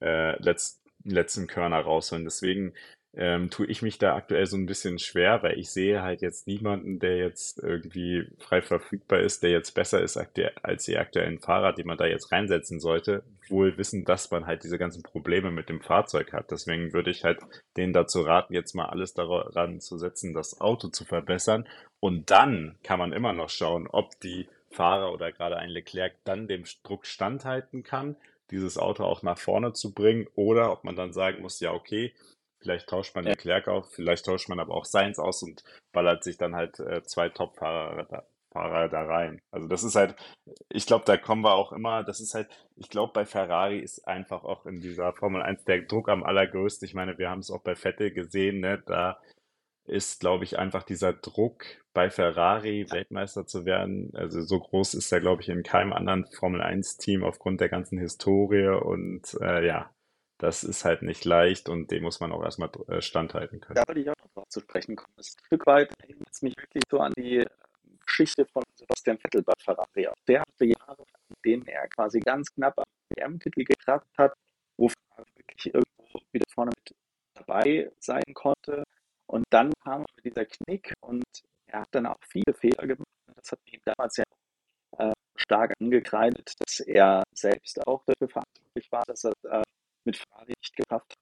[0.00, 2.24] äh, letzten letzten Körner rausholen.
[2.24, 2.74] Deswegen
[3.14, 6.46] ähm, tue ich mich da aktuell so ein bisschen schwer, weil ich sehe halt jetzt
[6.46, 11.72] niemanden, der jetzt irgendwie frei verfügbar ist, der jetzt besser ist als die aktuellen Fahrer,
[11.72, 15.68] die man da jetzt reinsetzen sollte, wohl wissen, dass man halt diese ganzen Probleme mit
[15.68, 16.50] dem Fahrzeug hat.
[16.50, 17.40] Deswegen würde ich halt
[17.76, 21.66] denen dazu raten, jetzt mal alles daran zu setzen, das Auto zu verbessern.
[22.00, 26.46] Und dann kann man immer noch schauen, ob die Fahrer oder gerade ein Leclerc dann
[26.46, 28.16] dem Druck standhalten kann,
[28.50, 32.12] dieses Auto auch nach vorne zu bringen, oder ob man dann sagen muss, ja, okay,
[32.60, 33.30] Vielleicht tauscht man Ja.
[33.30, 37.02] Leclerc auf, vielleicht tauscht man aber auch Sainz aus und ballert sich dann halt äh,
[37.04, 39.40] zwei Top-Fahrer da, Fahrer da rein.
[39.50, 40.16] Also das ist halt,
[40.68, 44.06] ich glaube, da kommen wir auch immer, das ist halt, ich glaube, bei Ferrari ist
[44.08, 46.86] einfach auch in dieser Formel 1 der Druck am allergrößten.
[46.86, 48.82] Ich meine, wir haben es auch bei Vettel gesehen, ne?
[48.86, 49.20] Da
[49.86, 54.10] ist, glaube ich, einfach dieser Druck bei Ferrari Weltmeister zu werden.
[54.14, 57.98] Also so groß ist er, glaube ich, in keinem anderen Formel 1-Team aufgrund der ganzen
[57.98, 59.90] Historie und äh, ja,
[60.38, 63.74] das ist halt nicht leicht und dem muss man auch erstmal äh, standhalten können.
[63.74, 65.12] Da wollte ich auch drauf zu sprechen kommen.
[65.16, 67.46] Ein Stück weit erinnert es mich wirklich so an die äh,
[68.06, 70.06] Geschichte von Sebastian Vettel bei Ferrari.
[70.08, 74.32] Auch der hatte Jahre, in denen er quasi ganz knapp am WM-Titel gekratzt hat,
[74.76, 76.94] wo Ferrari wirklich irgendwo wieder vorne mit
[77.34, 78.84] dabei sein konnte.
[79.26, 81.24] Und dann kam dieser Knick und
[81.66, 83.08] er hat dann auch viele Fehler gemacht.
[83.34, 84.24] Das hat ihm damals ja
[84.98, 89.62] äh, stark angekreidet, dass er selbst auch dafür verantwortlich war, dass er äh,
[90.08, 91.18] mit Ferrari nicht geschafft hat.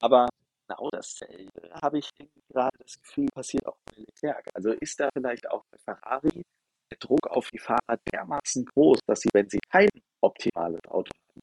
[0.00, 0.28] Aber
[0.68, 2.10] genau dasselbe habe ich
[2.48, 4.48] gerade das Gefühl, passiert auch bei Leclerc.
[4.54, 6.42] Also ist da vielleicht auch bei Ferrari
[6.90, 9.88] der Druck auf die Fahrer dermaßen groß, dass sie, wenn sie kein
[10.20, 11.40] optimales Auto haben,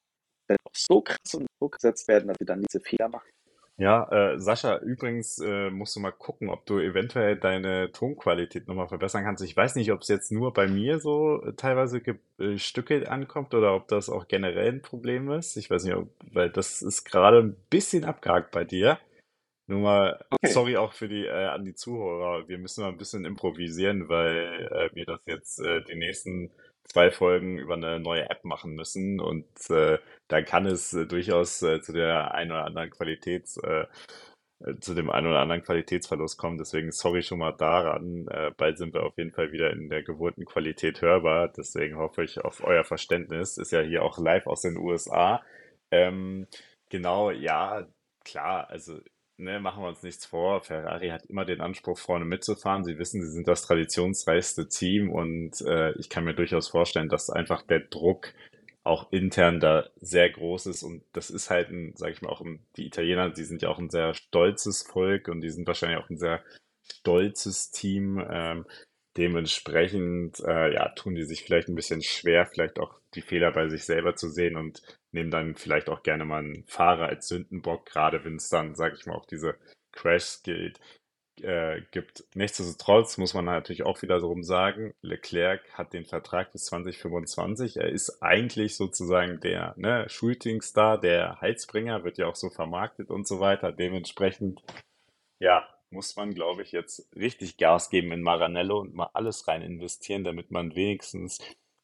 [0.48, 3.30] dann auch so krass unter Druck gesetzt werden, dass sie dann diese Fehler machen.
[3.82, 8.88] Ja, äh, Sascha, übrigens äh, musst du mal gucken, ob du eventuell deine Tonqualität nochmal
[8.88, 9.44] verbessern kannst.
[9.44, 12.00] Ich weiß nicht, ob es jetzt nur bei mir so äh, teilweise
[12.38, 15.58] gestückelt ankommt oder ob das auch generell ein Problem ist.
[15.58, 19.00] Ich weiß nicht, ob, weil das ist gerade ein bisschen abgehakt bei dir.
[19.66, 20.54] Nur mal, Okay.
[20.54, 22.48] sorry auch für die, äh, an die Zuhörer.
[22.48, 26.52] Wir müssen mal ein bisschen improvisieren, weil äh, wir das jetzt äh, die nächsten
[26.84, 31.62] zwei Folgen über eine neue App machen müssen und äh, da kann es äh, durchaus
[31.62, 33.86] äh, zu der einen oder anderen Qualitäts, äh,
[34.66, 36.58] äh, zu dem einen oder anderen Qualitätsverlust kommen.
[36.58, 38.28] Deswegen sorry schon mal daran.
[38.30, 41.50] Äh, bald sind wir auf jeden Fall wieder in der gewohnten Qualität hörbar.
[41.50, 43.58] Deswegen hoffe ich auf euer Verständnis.
[43.58, 45.44] Ist ja hier auch live aus den USA.
[45.92, 46.48] Ähm,
[46.90, 47.88] genau, ja,
[48.24, 49.00] klar, also
[49.42, 50.62] ne, machen wir uns nichts vor.
[50.62, 52.84] Ferrari hat immer den Anspruch, vorne mitzufahren.
[52.84, 57.30] Sie wissen, sie sind das traditionsreichste Team und äh, ich kann mir durchaus vorstellen, dass
[57.30, 58.34] einfach der Druck
[58.84, 62.42] auch intern da sehr groß ist und das ist halt ein, sag ich mal, auch
[62.42, 66.00] ein, die Italiener, die sind ja auch ein sehr stolzes Volk und die sind wahrscheinlich
[66.00, 66.44] auch ein sehr
[66.84, 68.24] stolzes Team.
[68.30, 68.66] Ähm,
[69.18, 73.68] dementsprechend, äh, ja, tun die sich vielleicht ein bisschen schwer, vielleicht auch die Fehler bei
[73.70, 77.86] sich selber zu sehen und nehmen dann vielleicht auch gerne mal einen Fahrer als Sündenbock,
[77.86, 79.56] gerade wenn es dann, sag ich mal, auch diese
[79.92, 80.80] Crashs gilt,
[81.42, 82.24] äh, gibt.
[82.36, 87.78] Nichtsdestotrotz muss man natürlich auch wiederum sagen, Leclerc hat den Vertrag bis 2025.
[87.78, 93.28] Er ist eigentlich sozusagen der ne, Shootingstar, der Heizbringer, wird ja auch so vermarktet und
[93.28, 93.72] so weiter.
[93.72, 94.62] Dementsprechend,
[95.40, 99.62] ja, muss man, glaube ich, jetzt richtig Gas geben in Maranello und mal alles rein
[99.62, 101.40] investieren, damit man wenigstens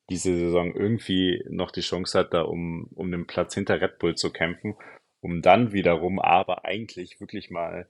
[0.10, 4.16] diese Saison irgendwie noch die Chance hat, da um, um den Platz hinter Red Bull
[4.16, 4.76] zu kämpfen,
[5.22, 7.88] um dann wiederum aber eigentlich wirklich mal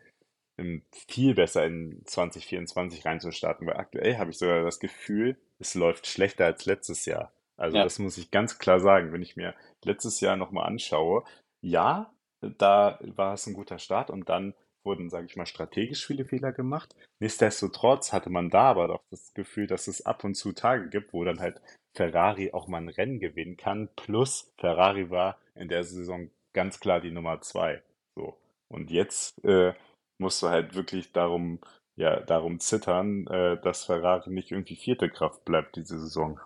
[1.07, 6.45] viel besser in 2024 reinzustarten, weil aktuell habe ich sogar das Gefühl, es läuft schlechter
[6.45, 7.31] als letztes Jahr.
[7.57, 9.53] Also Ja, das muss ich ganz klar sagen, wenn ich mir
[9.83, 11.23] letztes Jahr nochmal anschaue,
[11.61, 14.53] ja, da war es ein guter Start und dann
[14.83, 16.95] wurden, sage ich mal, strategisch viele Fehler gemacht.
[17.19, 21.13] Nichtsdestotrotz hatte man da aber doch das Gefühl, dass es ab und zu Tage gibt,
[21.13, 21.61] wo dann halt
[21.97, 23.89] Ferrari auch mal ein Rennen gewinnen kann.
[23.95, 27.81] Plus Ferrari war in der Saison ganz klar die Nummer zwei.
[28.15, 28.37] So.
[28.69, 29.73] Und jetzt äh,
[30.19, 31.59] musst du halt wirklich darum,
[31.95, 36.39] ja, darum zittern, äh, dass Ferrari nicht irgendwie vierte Kraft bleibt diese Saison.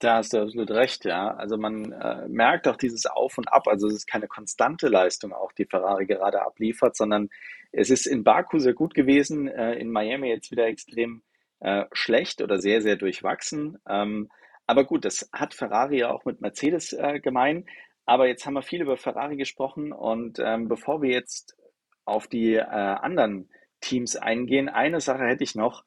[0.00, 1.34] da hast du absolut recht, ja.
[1.34, 3.68] Also man äh, merkt auch dieses Auf und Ab.
[3.68, 7.30] Also es ist keine konstante Leistung auch, die Ferrari gerade abliefert, sondern
[7.70, 11.22] es ist in Baku sehr gut gewesen, äh, in Miami jetzt wieder extrem
[11.64, 13.78] äh, schlecht oder sehr, sehr durchwachsen.
[13.88, 14.30] Ähm,
[14.66, 17.64] aber gut, das hat Ferrari ja auch mit Mercedes äh, gemein.
[18.06, 21.56] Aber jetzt haben wir viel über Ferrari gesprochen und ähm, bevor wir jetzt
[22.04, 23.48] auf die äh, anderen
[23.80, 25.84] Teams eingehen, eine Sache hätte ich noch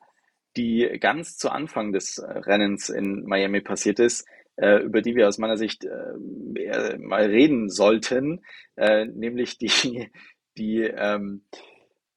[0.55, 5.27] die ganz zu Anfang des äh, Rennens in Miami passiert ist, äh, über die wir
[5.27, 8.43] aus meiner Sicht äh, mal reden sollten,
[8.75, 10.09] äh, nämlich die,
[10.57, 11.43] die ähm,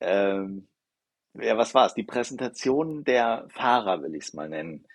[0.01, 0.70] ähm,
[1.35, 1.95] ja, was war es?
[1.95, 4.87] Die Präsentation der Fahrer, will ich es mal nennen.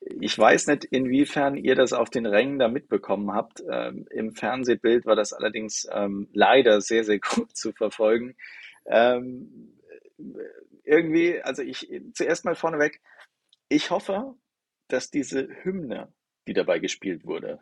[0.00, 3.62] Ich weiß nicht, inwiefern ihr das auf den Rängen da mitbekommen habt.
[3.70, 8.36] Ähm, im Fernsehbild war das allerdings ähm, leider sehr, sehr gut zu verfolgen.
[8.86, 9.78] Ähm,
[10.84, 13.00] irgendwie, also ich zuerst mal vorneweg,
[13.68, 14.34] ich hoffe,
[14.88, 16.12] dass diese Hymne,
[16.46, 17.60] die dabei gespielt wurde,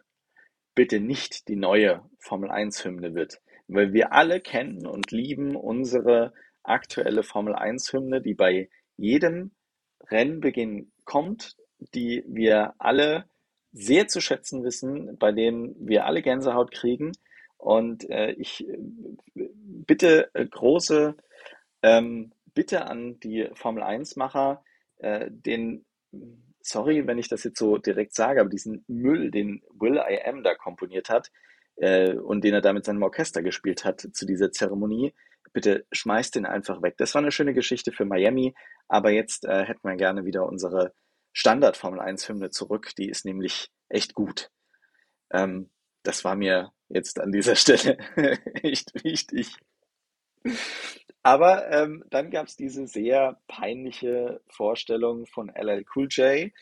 [0.75, 6.33] bitte nicht die neue Formel Eins Hymne wird, weil wir alle kennen und lieben unsere
[6.63, 9.53] aktuelle Formel Eins Hymne, die bei jedem
[10.11, 11.57] Rennbeginn kommt,
[11.95, 13.25] die wir alle
[13.73, 17.13] sehr zu schätzen wissen, bei denen wir alle Gänsehaut kriegen.
[17.57, 18.79] Und äh, ich äh,
[19.35, 21.17] bitte äh, große
[21.83, 24.63] ähm, Bitte an die Formel 1-Macher,
[24.99, 25.87] äh, den,
[26.61, 30.43] sorry, wenn ich das jetzt so direkt sage, aber diesen Müll, den Will I Am
[30.43, 31.31] da komponiert hat
[31.77, 35.15] äh, und den er da mit seinem Orchester gespielt hat zu dieser Zeremonie,
[35.53, 36.97] bitte schmeißt den einfach weg.
[36.99, 38.55] Das war eine schöne Geschichte für Miami,
[38.89, 40.95] aber jetzt äh, hätten wir gerne wieder unsere
[41.33, 42.91] Standard Formel 1-Hymne zurück.
[42.99, 44.51] Die ist nämlich echt gut.
[45.31, 45.71] Ähm,
[46.03, 47.99] das war mir jetzt an dieser Stelle
[48.63, 49.57] echt wichtig.
[51.23, 56.53] Aber ähm, dann gab es diese sehr peinliche Vorstellung von LL Cool J,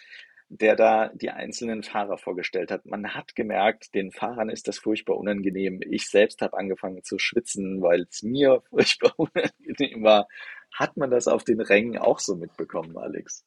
[0.50, 2.84] der da die einzelnen Fahrer vorgestellt hat.
[2.84, 5.80] Man hat gemerkt, den Fahrern ist das furchtbar unangenehm.
[5.88, 10.28] Ich selbst habe angefangen zu schwitzen, weil es mir furchtbar unangenehm war.
[10.74, 13.44] Hat man das auf den Rängen auch so mitbekommen, Alex?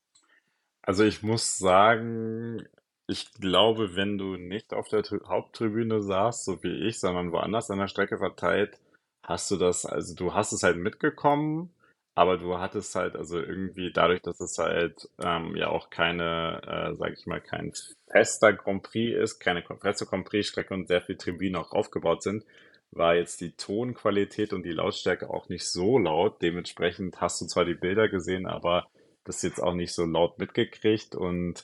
[0.82, 2.64] Also ich muss sagen,
[3.08, 7.70] ich glaube, wenn du nicht auf der Tribü- Haupttribüne saßt, so wie ich, sondern woanders
[7.70, 8.80] an der Strecke verteilt,
[9.24, 11.74] hast du das, also du hast es halt mitgekommen,
[12.16, 16.96] aber du hattest halt also irgendwie dadurch, dass es halt ähm, ja auch keine, äh,
[16.96, 17.74] sag ich mal, kein
[18.08, 22.46] fester Grand Prix ist, keine feste Grand Prix-Strecke und sehr viel Tribünen auch aufgebaut sind,
[22.92, 26.42] war jetzt die Tonqualität und die Lautstärke auch nicht so laut.
[26.42, 28.88] Dementsprechend hast du zwar die Bilder gesehen, aber
[29.24, 31.64] das jetzt auch nicht so laut mitgekriegt und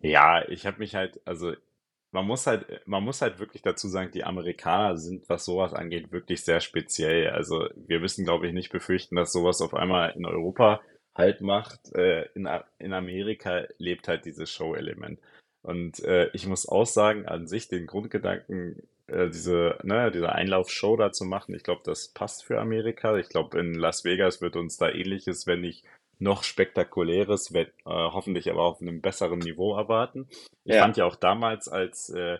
[0.00, 1.52] ja, ich habe mich halt, also
[2.12, 6.12] man muss halt, man muss halt wirklich dazu sagen, die Amerikaner sind, was sowas angeht,
[6.12, 7.30] wirklich sehr speziell.
[7.30, 10.80] Also wir müssen, glaube ich, nicht befürchten, dass sowas auf einmal in Europa
[11.14, 11.94] halt macht.
[11.94, 12.48] Äh, in,
[12.78, 15.20] in Amerika lebt halt dieses Show-Element.
[15.62, 20.96] Und äh, ich muss auch sagen, an sich den Grundgedanken, äh, diese, ne, diese Einlaufshow
[20.96, 23.16] da zu machen, ich glaube, das passt für Amerika.
[23.18, 25.84] Ich glaube, in Las Vegas wird uns da ähnliches, wenn nicht
[26.18, 30.28] noch spektakuläres, wenn, äh, hoffentlich aber auf einem besseren Niveau erwarten.
[30.64, 32.38] Ich Ja, fand ja auch damals, als äh,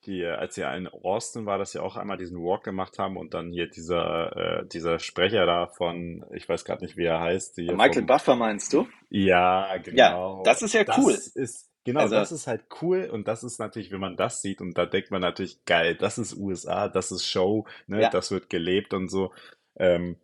[0.00, 3.34] hier, als wir in Austin war, dass sie auch einmal diesen Walk gemacht haben und
[3.34, 7.58] dann hier dieser, äh, dieser Sprecher da von, ich weiß gerade nicht, wie er heißt,
[7.58, 8.86] Michael vom, Buffer meinst du?
[9.10, 10.44] ja, Ja, genau.
[10.44, 11.12] das ist ja cool.
[11.12, 14.40] Das ist, genau, Also, das ist halt cool und das ist natürlich, wenn man das
[14.40, 18.10] sieht und da denkt man natürlich, geil, das ist USA, das ist Show, ne, ja,
[18.10, 19.32] das wird gelebt und so.
[19.76, 20.16] Ähm,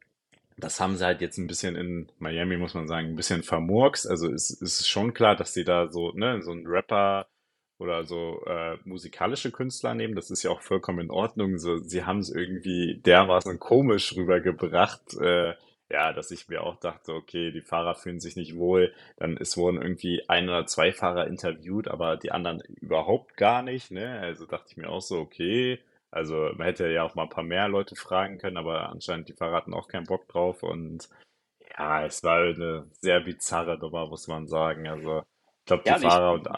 [0.62, 4.06] das haben sie halt jetzt ein bisschen in Miami, muss man sagen, ein bisschen vermurkst.
[4.08, 7.26] Also es, es ist schon klar, dass sie da so, ne, so einen Rapper
[7.78, 10.14] oder so äh, musikalische Künstler nehmen.
[10.14, 11.58] Das ist ja auch vollkommen in Ordnung.
[11.58, 15.54] So, sie haben es irgendwie dermaßen komisch rübergebracht, äh,
[15.90, 18.94] ja, dass ich mir auch dachte, okay, die Fahrer fühlen sich nicht wohl.
[19.16, 23.90] Dann es wurden irgendwie ein oder zwei Fahrer interviewt, aber die anderen überhaupt gar nicht,
[23.90, 24.20] ne?
[24.20, 25.80] Also dachte ich mir auch so, okay.
[26.12, 29.32] Also man hätte ja auch mal ein paar mehr Leute fragen können, aber anscheinend die
[29.32, 31.08] Fahrer hatten auch keinen Bock drauf und
[31.78, 34.86] ja, es war eine sehr bizarre Nummer, muss man sagen.
[34.86, 35.22] Also
[35.60, 36.48] ich glaube, die ja, und ich, Fahrer und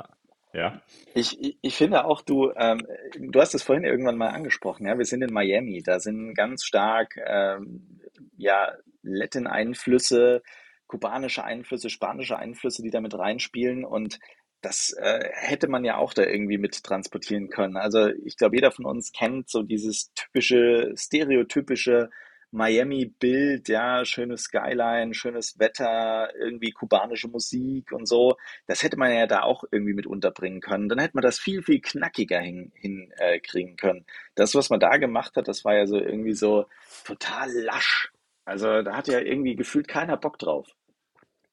[0.52, 0.82] ja,
[1.14, 2.86] Ich, ich finde auch, du, ähm,
[3.18, 6.64] du hast es vorhin irgendwann mal angesprochen, ja, wir sind in Miami, da sind ganz
[6.64, 8.00] stark ähm,
[8.36, 10.42] ja, Latin-Einflüsse,
[10.86, 14.18] kubanische Einflüsse, spanische Einflüsse, die da mit reinspielen und
[14.64, 17.76] das äh, hätte man ja auch da irgendwie mit transportieren können.
[17.76, 22.10] Also ich glaube, jeder von uns kennt so dieses typische, stereotypische
[22.50, 28.36] Miami-Bild, ja, schönes Skyline, schönes Wetter, irgendwie kubanische Musik und so.
[28.66, 30.88] Das hätte man ja da auch irgendwie mit unterbringen können.
[30.88, 33.40] Dann hätte man das viel, viel knackiger hin, hin äh,
[33.76, 34.06] können.
[34.36, 36.66] Das, was man da gemacht hat, das war ja so irgendwie so
[37.04, 38.12] total lasch.
[38.44, 40.68] Also da hat ja irgendwie gefühlt keiner Bock drauf.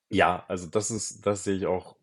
[0.09, 1.95] ja, also das ist, das sehe ich auch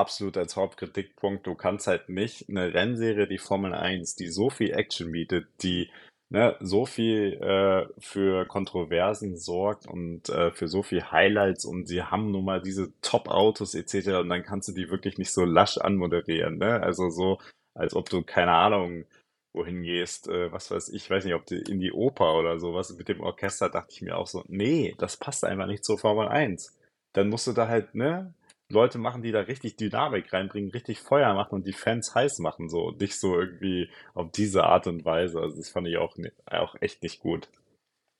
[0.00, 1.46] absolut als Hauptkritikpunkt.
[1.46, 5.90] Du kannst halt nicht eine Rennserie, die Formel Eins, die so viel Action bietet, die
[6.30, 12.02] ne, so viel äh, für Kontroversen sorgt und äh, für so viel Highlights und sie
[12.02, 14.20] haben nun mal diese Top-Autos etc.
[14.20, 16.80] und dann kannst du die wirklich nicht so lasch anmoderieren, ne?
[16.82, 17.38] Also so,
[17.74, 19.04] als ob du, keine Ahnung,
[19.52, 22.96] wohin gehst, äh, was weiß ich, weiß nicht, ob du in die Oper oder sowas
[22.96, 26.28] mit dem Orchester, dachte ich mir auch so, nee, das passt einfach nicht zur Formel
[26.28, 26.76] Eins.
[27.12, 28.32] Dann musst du da halt, ne,
[28.70, 32.68] Leute machen, die da richtig Dynamik reinbringen, richtig Feuer machen und die Fans heiß machen,
[32.68, 35.40] so, nicht so irgendwie auf diese Art und Weise.
[35.40, 36.16] Also das fand ich auch,
[36.46, 37.48] auch echt nicht gut.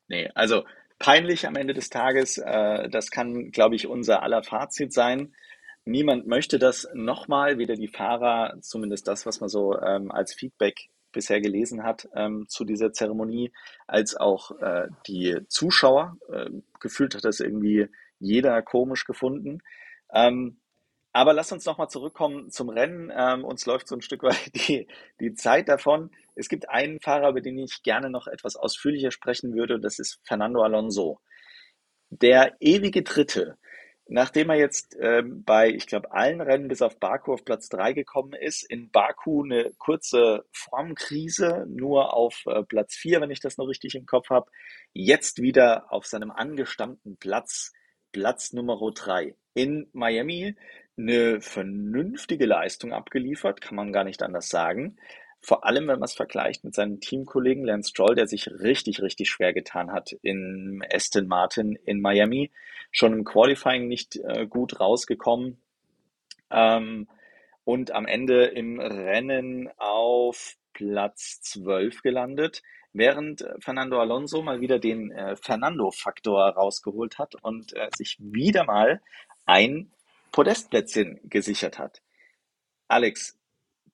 [0.08, 0.64] Nee, also
[0.98, 2.38] peinlich am Ende des Tages.
[2.38, 5.34] Äh, das kann, glaube ich, unser aller Fazit sein.
[5.84, 10.90] Niemand möchte das nochmal, weder die Fahrer, zumindest das, was man so ähm, als Feedback
[11.12, 13.52] bisher gelesen hat ähm, zu dieser Zeremonie,
[13.86, 16.16] als auch äh, die Zuschauer.
[16.32, 17.88] Äh, gefühlt hat das irgendwie
[18.18, 19.62] jeder komisch gefunden.
[20.12, 20.60] Ähm,
[21.12, 23.12] aber lass uns nochmal zurückkommen zum Rennen.
[23.14, 24.86] Ähm, uns läuft so ein Stück weit die,
[25.20, 26.10] die Zeit davon.
[26.34, 30.20] Es gibt einen Fahrer, über den ich gerne noch etwas ausführlicher sprechen würde, das ist
[30.24, 31.20] Fernando Alonso.
[32.10, 33.58] Der ewige Dritte,
[34.08, 37.92] nachdem er jetzt ähm, bei, ich glaube, allen Rennen bis auf Baku auf Platz 3
[37.92, 43.58] gekommen ist, in Baku eine kurze Formkrise, nur auf äh, Platz 4, wenn ich das
[43.58, 44.50] noch richtig im Kopf habe,
[44.92, 47.72] jetzt wieder auf seinem angestammten Platz,
[48.12, 49.34] Platz Nummer 3.
[49.54, 50.56] In Miami
[50.96, 54.96] eine vernünftige Leistung abgeliefert, kann man gar nicht anders sagen.
[55.42, 59.30] Vor allem, wenn man es vergleicht mit seinem Teamkollegen Lance Stroll, der sich richtig, richtig
[59.30, 62.50] schwer getan hat in Aston Martin in Miami.
[62.90, 65.58] Schon im Qualifying nicht äh, gut rausgekommen.
[66.50, 67.08] Ähm,
[67.64, 72.62] und am Ende im Rennen auf Platz 12 gelandet,
[72.92, 78.64] während äh, Fernando Alonso mal wieder den äh, Fernando-Faktor rausgeholt hat und äh, sich wieder
[78.64, 79.00] mal
[79.46, 79.90] ein
[80.32, 82.02] Podestplätzchen gesichert hat.
[82.88, 83.38] Alex,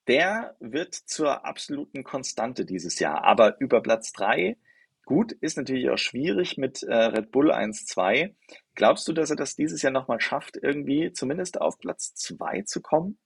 [0.07, 3.25] der wird zur absoluten Konstante dieses Jahr.
[3.25, 4.57] Aber über Platz 3,
[5.05, 8.35] gut, ist natürlich auch schwierig mit äh, Red Bull 1-2.
[8.75, 12.81] Glaubst du, dass er das dieses Jahr nochmal schafft, irgendwie zumindest auf Platz 2 zu
[12.81, 13.19] kommen?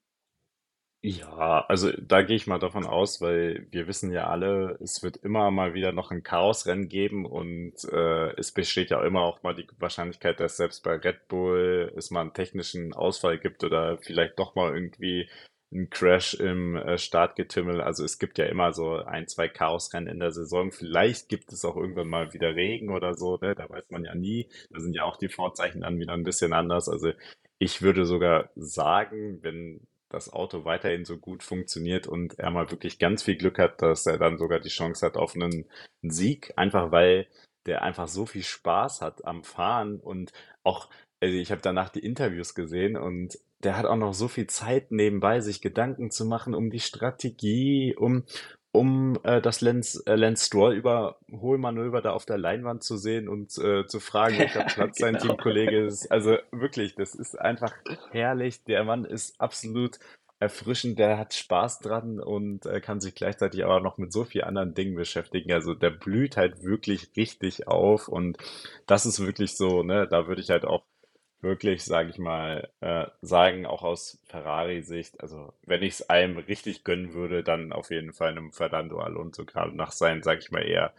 [1.02, 5.16] Ja, also da gehe ich mal davon aus, weil wir wissen ja alle, es wird
[5.18, 9.54] immer mal wieder noch ein Chaosrennen geben und äh, es besteht ja immer auch mal
[9.54, 14.38] die Wahrscheinlichkeit, dass selbst bei Red Bull es mal einen technischen Ausfall gibt oder vielleicht
[14.38, 15.26] doch mal irgendwie
[15.72, 17.80] ein Crash im äh, Startgetümmel.
[17.80, 20.70] Also es gibt ja immer so ein, zwei Chaosrennen in der Saison.
[20.70, 23.54] Vielleicht gibt es auch irgendwann mal wieder Regen oder so, ne?
[23.54, 24.48] Da weiß man ja nie.
[24.70, 26.88] Da sind ja auch die Vorzeichen dann wieder ein bisschen anders.
[26.90, 27.12] Also
[27.58, 32.98] ich würde sogar sagen, wenn das Auto weiterhin so gut funktioniert und er mal wirklich
[32.98, 35.64] ganz viel Glück hat, dass er dann sogar die Chance hat auf einen,
[36.02, 37.26] Sieg, einfach weil
[37.66, 40.32] der einfach so viel Spaß hat am Fahren und
[40.64, 40.88] auch,
[41.20, 44.90] also ich habe danach die Interviews gesehen und der hat auch noch so viel Zeit
[44.90, 48.24] nebenbei, sich Gedanken zu machen um die Strategie, um,
[48.72, 53.56] um äh, das Lance, äh, Lance Stroll Überholmanöver da auf der Leinwand zu sehen und
[53.58, 55.26] äh, zu fragen, welcher Platz sein genau.
[55.26, 56.10] Teamkollege ist.
[56.10, 57.74] Also wirklich, das ist einfach
[58.12, 58.62] herrlich.
[58.64, 59.98] Der Mann ist absolut
[60.38, 64.44] erfrischend, der hat Spaß dran und äh, kann sich gleichzeitig aber noch mit so vielen
[64.44, 65.52] anderen Dingen beschäftigen.
[65.52, 68.38] Also der blüht halt wirklich richtig auf und
[68.86, 70.82] das ist wirklich so, ne, da würde ich halt auch
[71.42, 76.84] wirklich, sage ich mal, äh, sagen, auch aus Ferrari-Sicht, also wenn ich es einem richtig
[76.84, 80.62] gönnen würde, dann auf jeden Fall einem Fernando Alonso, gerade nach seinen, sage ich mal,
[80.66, 80.92] eher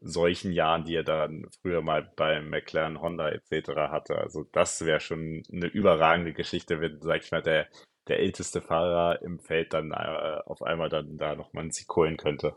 [0.00, 3.90] solchen Jahren, die er dann früher mal bei McLaren, Honda etc.
[3.90, 4.18] hatte.
[4.18, 7.68] Also das wäre schon eine überragende Geschichte, wenn, sag ich mal, der,
[8.08, 12.16] der älteste Fahrer im Feld dann äh, auf einmal dann da nochmal einen Sieg holen
[12.16, 12.54] könnte.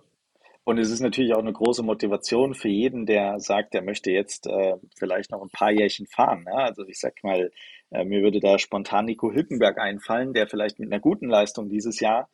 [0.66, 4.48] Und es ist natürlich auch eine große Motivation für jeden, der sagt, er möchte jetzt
[4.48, 6.44] äh, vielleicht noch ein paar Jährchen fahren.
[6.44, 6.56] Ne?
[6.56, 7.52] Also ich sag mal,
[7.92, 12.00] äh, mir würde da spontan Nico Hülkenberg einfallen, der vielleicht mit einer guten Leistung dieses
[12.00, 12.30] Jahr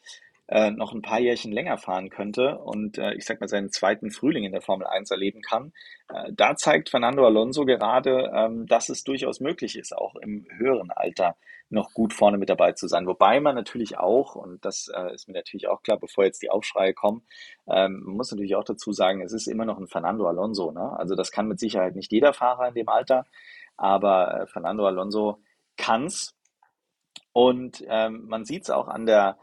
[0.47, 4.11] äh, noch ein paar Jährchen länger fahren könnte und äh, ich sag mal seinen zweiten
[4.11, 5.73] Frühling in der Formel Eins erleben kann.
[6.07, 10.91] Äh, da zeigt Fernando Alonso gerade, ähm, dass es durchaus möglich ist, auch im höheren
[10.91, 11.35] Alter
[11.71, 13.07] noch gut vorne mit dabei zu sein.
[13.07, 16.49] Wobei man natürlich auch, und das äh, ist mir natürlich auch klar, bevor jetzt die
[16.49, 17.23] Aufschreie kommen,
[17.67, 20.71] ähm, man muss natürlich auch dazu sagen, es ist immer noch ein Fernando Alonso.
[20.71, 20.97] Ne?
[20.97, 23.25] Also das kann mit Sicherheit nicht jeder Fahrer in dem Alter,
[23.77, 25.39] aber äh, Fernando Alonso
[25.77, 26.35] kann's.
[27.33, 29.37] Und ähm, man sieht es auch an der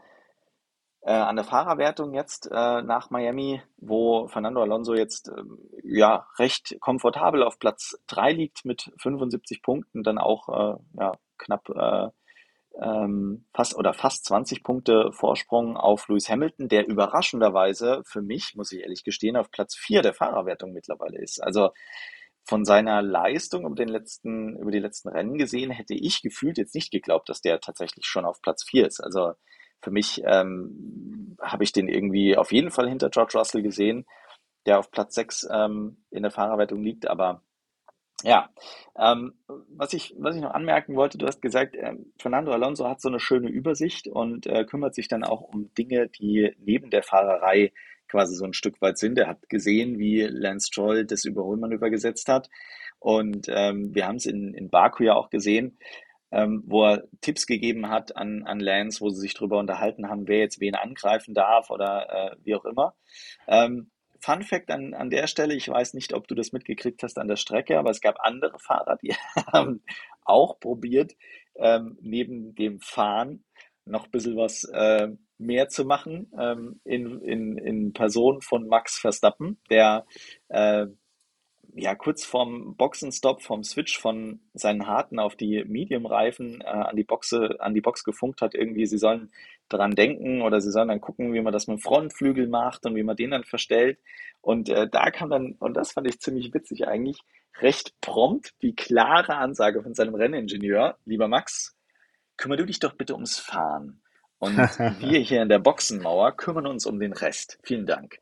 [1.01, 6.77] äh, an der Fahrerwertung jetzt äh, nach Miami, wo Fernando Alonso jetzt ähm, ja recht
[6.81, 12.09] komfortabel auf Platz 3 liegt mit 75 Punkten, dann auch äh, ja, knapp äh,
[12.81, 18.71] ähm, fast oder fast 20 Punkte Vorsprung auf Lewis Hamilton, der überraschenderweise für mich, muss
[18.71, 21.41] ich ehrlich gestehen, auf Platz 4 der Fahrerwertung mittlerweile ist.
[21.41, 21.71] Also
[22.45, 26.73] von seiner Leistung über den letzten, über die letzten Rennen gesehen, hätte ich gefühlt jetzt
[26.73, 29.01] nicht geglaubt, dass der tatsächlich schon auf Platz 4 ist.
[29.01, 29.33] Also
[29.81, 34.05] für mich ähm, habe ich den irgendwie auf jeden Fall hinter George Russell gesehen,
[34.65, 37.07] der auf Platz 6 ähm, in der Fahrerwertung liegt.
[37.07, 37.43] Aber
[38.23, 38.49] ja,
[38.97, 39.33] ähm,
[39.69, 43.09] was ich, was ich noch anmerken wollte, du hast gesagt, ähm, Fernando Alonso hat so
[43.09, 47.71] eine schöne Übersicht und äh, kümmert sich dann auch um Dinge, die neben der Fahrerei
[48.09, 49.17] quasi so ein Stück weit sind.
[49.17, 52.49] Er hat gesehen, wie Lance Stroll das Überholmanöver gesetzt hat.
[52.99, 55.77] Und ähm, wir haben es in, in Baku ja auch gesehen,
[56.31, 60.27] ähm, wo er Tipps gegeben hat an, an Lance, wo sie sich darüber unterhalten haben,
[60.27, 62.95] wer jetzt wen angreifen darf oder äh, wie auch immer.
[63.47, 63.89] Ähm,
[64.19, 67.27] Fun Fact an, an der Stelle, ich weiß nicht, ob du das mitgekriegt hast an
[67.27, 69.13] der Strecke, aber es gab andere Fahrer, die
[69.53, 69.83] haben
[70.23, 71.15] auch probiert,
[71.55, 73.43] ähm, neben dem Fahren
[73.85, 78.99] noch ein bisschen was äh, mehr zu machen ähm, in, in, in Person von Max
[78.99, 80.05] Verstappen, der
[80.49, 80.87] äh,
[81.75, 86.95] ja, kurz vorm Boxenstopp, vom Switch von seinen harten auf die Medium-Reifen äh, an
[87.59, 89.31] an die Box gefunkt hat, irgendwie, sie sollen
[89.69, 92.95] dran denken oder sie sollen dann gucken, wie man das mit dem Frontflügel macht und
[92.95, 93.99] wie man den dann verstellt.
[94.41, 97.21] Und äh, da kam dann, und das fand ich ziemlich witzig eigentlich,
[97.59, 101.75] recht prompt die klare Ansage von seinem Renningenieur, lieber Max,
[102.37, 104.01] kümmere du dich doch bitte ums Fahren.
[104.39, 104.57] Und
[104.99, 107.59] wir hier in der Boxenmauer kümmern uns um den Rest.
[107.63, 108.19] Vielen Dank.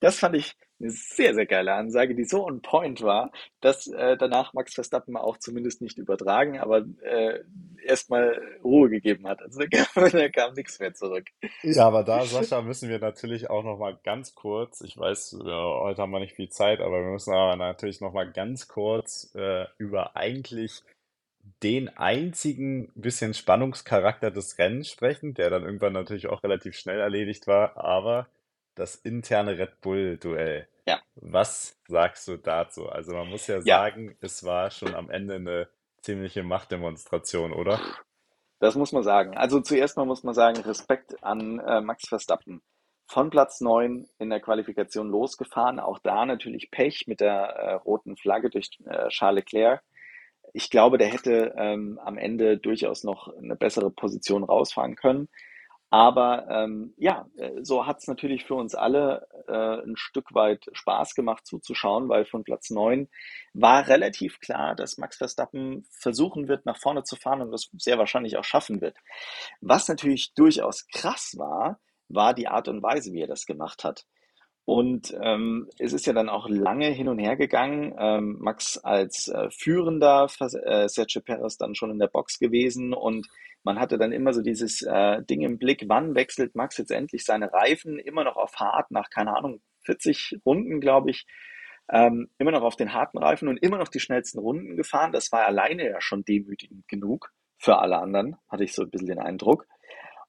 [0.00, 4.16] Das fand ich eine sehr, sehr geile Ansage, die so on point war, dass äh,
[4.16, 7.40] danach Max Verstappen auch zumindest nicht übertragen, aber äh,
[7.82, 9.40] erstmal Ruhe gegeben hat.
[9.42, 11.26] Also da kam, da kam nichts mehr zurück.
[11.62, 15.80] Ja, aber da, Sascha, müssen wir natürlich auch noch mal ganz kurz, ich weiß, ja,
[15.80, 19.32] heute haben wir nicht viel Zeit, aber wir müssen aber natürlich noch mal ganz kurz
[19.34, 20.82] äh, über eigentlich
[21.62, 27.46] den einzigen bisschen Spannungscharakter des Rennens sprechen, der dann irgendwann natürlich auch relativ schnell erledigt
[27.46, 28.28] war, aber
[28.76, 30.68] das interne Red Bull-Duell.
[30.86, 32.88] Ja, Was sagst du dazu?
[32.88, 35.68] Also man muss ja ja, sagen, es war schon am Ende eine
[36.00, 37.80] ziemliche Machtdemonstration, oder?
[38.60, 39.36] Das muss man sagen.
[39.36, 42.62] Also zuerst mal muss man sagen, Respekt an äh, Max Verstappen.
[43.08, 45.80] Von Platz 9 in der Qualifikation losgefahren.
[45.80, 49.82] Auch da natürlich Pech mit der äh, roten Flagge durch äh, Charles Leclerc.
[50.52, 55.28] Ich glaube, der hätte ähm, am Ende durchaus noch eine bessere Position rausfahren können.
[55.96, 60.66] Aber ähm, ja, äh, so hat es natürlich für uns alle äh, ein Stück weit
[60.72, 63.08] Spaß gemacht zuzuschauen, weil von Platz 9
[63.54, 67.96] war relativ klar, dass Max Verstappen versuchen wird, nach vorne zu fahren und das sehr
[67.96, 68.98] wahrscheinlich auch schaffen wird.
[69.62, 71.80] Was natürlich durchaus krass war,
[72.10, 74.04] war die Art und Weise, wie er das gemacht hat.
[74.66, 77.94] Und ähm, es ist ja dann auch lange hin und her gegangen.
[77.98, 83.28] Ähm, Max als äh, führender, äh, Sergio Perez dann schon in der Box gewesen und
[83.66, 87.24] man hatte dann immer so dieses äh, Ding im Blick, wann wechselt Max jetzt endlich
[87.24, 91.26] seine Reifen, immer noch auf hart, nach, keine Ahnung, 40 Runden, glaube ich,
[91.90, 95.10] ähm, immer noch auf den harten Reifen und immer noch die schnellsten Runden gefahren.
[95.10, 99.08] Das war alleine ja schon demütigend genug für alle anderen, hatte ich so ein bisschen
[99.08, 99.66] den Eindruck.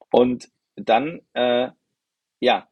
[0.10, 1.70] Und dann, äh,
[2.40, 2.68] ja,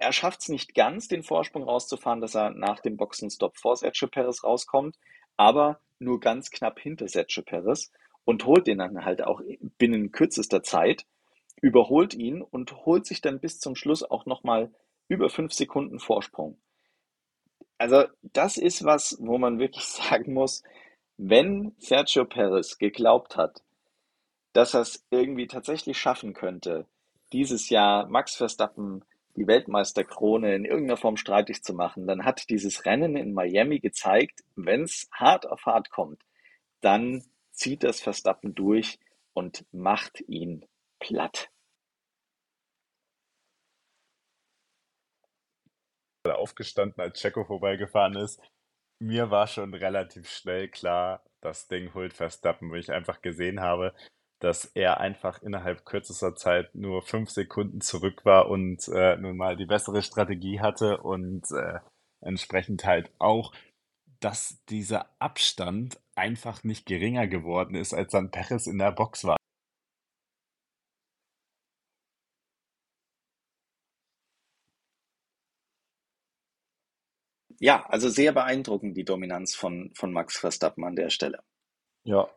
[0.00, 4.08] er schafft es nicht ganz, den Vorsprung rauszufahren, dass er nach dem Boxenstopp vor Sergio
[4.08, 4.98] Perez rauskommt,
[5.38, 7.90] aber nur ganz knapp hinter Sergio Perez
[8.24, 9.40] und holt den dann halt auch
[9.78, 11.06] binnen kürzester Zeit,
[11.60, 14.72] überholt ihn und holt sich dann bis zum Schluss auch nochmal
[15.08, 16.58] über fünf Sekunden Vorsprung.
[17.78, 20.62] Also das ist was, wo man wirklich sagen muss,
[21.16, 23.62] wenn Sergio Perez geglaubt hat,
[24.52, 26.86] dass er es irgendwie tatsächlich schaffen könnte,
[27.32, 29.04] dieses Jahr Max Verstappen
[29.36, 34.44] die Weltmeisterkrone in irgendeiner Form streitig zu machen, dann hat dieses Rennen in Miami gezeigt,
[34.54, 36.22] wenn es hart auf hart kommt,
[36.80, 37.24] dann
[37.54, 38.98] zieht das Verstappen durch
[39.32, 40.66] und macht ihn
[41.00, 41.50] platt.
[46.26, 48.40] Aufgestanden, als Checo vorbeigefahren ist.
[48.98, 53.94] Mir war schon relativ schnell klar, das Ding holt Verstappen, wo ich einfach gesehen habe,
[54.40, 59.56] dass er einfach innerhalb kürzester Zeit nur fünf Sekunden zurück war und äh, nun mal
[59.56, 61.80] die bessere Strategie hatte und äh,
[62.20, 63.52] entsprechend halt auch,
[64.24, 69.36] dass dieser Abstand einfach nicht geringer geworden ist, als dann Perez in der Box war.
[77.60, 81.40] Ja, also sehr beeindruckend die Dominanz von, von Max Verstappen an der Stelle.
[82.04, 82.28] Ja,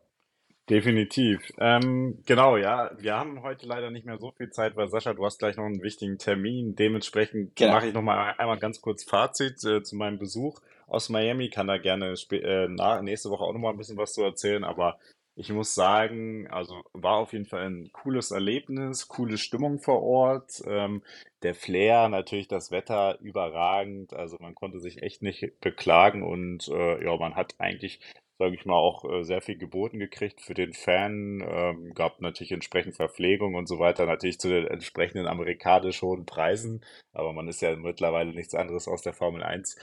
[0.69, 1.41] definitiv.
[1.57, 5.25] Ähm, genau, ja, wir haben heute leider nicht mehr so viel Zeit, weil Sascha, du
[5.25, 6.75] hast gleich noch einen wichtigen Termin.
[6.75, 7.73] Dementsprechend Genau.
[7.73, 11.49] mache ich noch mal einmal ganz kurz Fazit äh, zu meinem Besuch aus Miami.
[11.49, 14.97] Kann da gerne äh, nächste Woche auch noch mal ein bisschen was zu erzählen, aber
[15.39, 20.63] ich muss sagen, also war auf jeden Fall ein cooles Erlebnis, coole Stimmung vor Ort.
[20.65, 21.03] Ähm,
[21.43, 24.13] der Flair, natürlich das Wetter überragend.
[24.13, 27.99] Also man konnte sich echt nicht beklagen und äh, ja, man hat eigentlich,
[28.39, 31.43] sage ich mal, auch äh, sehr viel geboten gekriegt für den Fan.
[31.47, 36.83] Ähm, gab natürlich entsprechend Verpflegung und so weiter, natürlich zu den entsprechenden amerikanisch hohen Preisen.
[37.13, 39.77] Aber man ist ja mittlerweile nichts anderes aus der Formel 1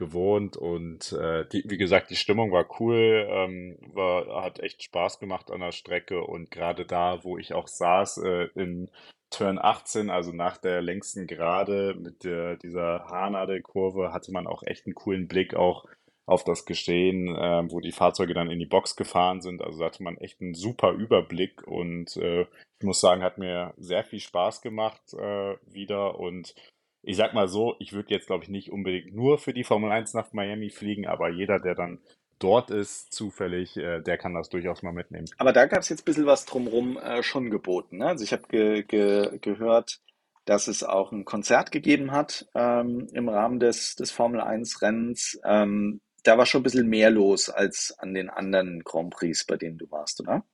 [0.00, 5.20] gewohnt und äh, die, wie gesagt, die Stimmung war cool, ähm, war, hat echt Spaß
[5.20, 8.90] gemacht an der Strecke und gerade da, wo ich auch saß, äh, in
[9.30, 14.86] Turn 18, also nach der längsten Gerade mit der, dieser Haarnadelkurve, hatte man auch echt
[14.86, 15.86] einen coolen Blick auch
[16.26, 19.62] auf das Geschehen, äh, wo die Fahrzeuge dann in die Box gefahren sind.
[19.62, 24.04] Also hatte man echt einen super Überblick und äh, ich muss sagen, hat mir sehr
[24.04, 26.54] viel Spaß gemacht äh, wieder und
[27.02, 29.90] ich sag mal so, ich würde jetzt, glaube ich, nicht unbedingt nur für die Formel
[29.90, 31.98] 1 nach Miami fliegen, aber jeder, der dann
[32.38, 35.26] dort ist, zufällig, äh, der kann das durchaus mal mitnehmen.
[35.38, 37.98] Aber da gab es jetzt ein bisschen was drumherum äh, schon geboten.
[37.98, 38.06] Ne?
[38.06, 40.00] Also ich habe ge ge gehört,
[40.46, 45.38] dass es auch ein Konzert gegeben hat ähm, im Rahmen des, des Formel 1 Rennens.
[45.44, 49.56] Ähm, da war schon ein bisschen mehr los als an den anderen Grand Prix, bei
[49.56, 50.44] denen du warst, oder?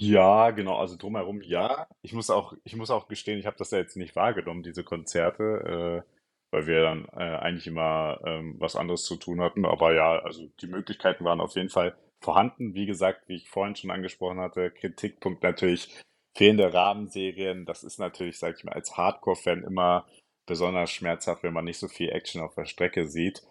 [0.00, 1.88] Ja, genau, also drumherum ja.
[2.02, 4.84] Ich muss auch, ich muss auch gestehen, ich habe das ja jetzt nicht wahrgenommen, diese
[4.84, 6.12] Konzerte, äh,
[6.52, 9.64] weil wir dann äh, eigentlich immer ähm, was anderes zu tun hatten.
[9.66, 12.74] Aber ja, also die Möglichkeiten waren auf jeden Fall vorhanden.
[12.74, 15.88] Wie gesagt, wie ich vorhin schon angesprochen hatte, Kritikpunkt natürlich
[16.36, 17.66] fehlende Rahmenserien.
[17.66, 20.06] Das ist natürlich, sag ich mal, als Hardcore-Fan immer
[20.46, 23.42] besonders schmerzhaft, wenn man nicht so viel Action auf der Strecke sieht.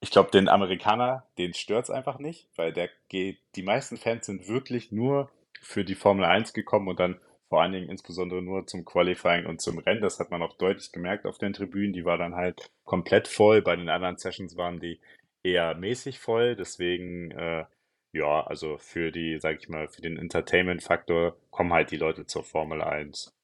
[0.00, 4.48] Ich glaube, den Amerikaner, den stört's einfach nicht, weil der geht, die meisten Fans sind
[4.48, 5.30] wirklich nur
[5.60, 9.60] für die Formel 1 gekommen und dann vor allen Dingen insbesondere nur zum Qualifying und
[9.60, 10.00] zum Rennen.
[10.00, 11.92] Das hat man auch deutlich gemerkt auf den Tribünen.
[11.92, 13.60] Die war dann halt komplett voll.
[13.60, 15.00] Bei den anderen Sessions waren die
[15.42, 16.56] eher mäßig voll.
[16.56, 17.66] Deswegen, äh,
[18.12, 22.42] ja, also für die, sag ich mal, für den Entertainment-Faktor kommen halt die Leute zur
[22.42, 23.34] Formel 1.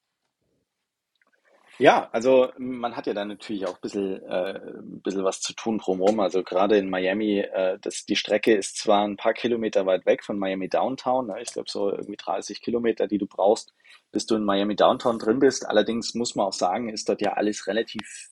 [1.80, 5.52] Ja, also man hat ja dann natürlich auch ein bisschen, äh, ein bisschen was zu
[5.54, 6.18] tun drumherum.
[6.18, 10.24] Also gerade in Miami, äh, das, die Strecke ist zwar ein paar Kilometer weit weg
[10.24, 11.36] von Miami Downtown, ne?
[11.40, 13.74] Ich glaube so irgendwie 30 Kilometer, die du brauchst,
[14.10, 15.66] bis du in Miami Downtown drin bist.
[15.66, 18.30] Allerdings muss man auch sagen, ist dort ja alles relativ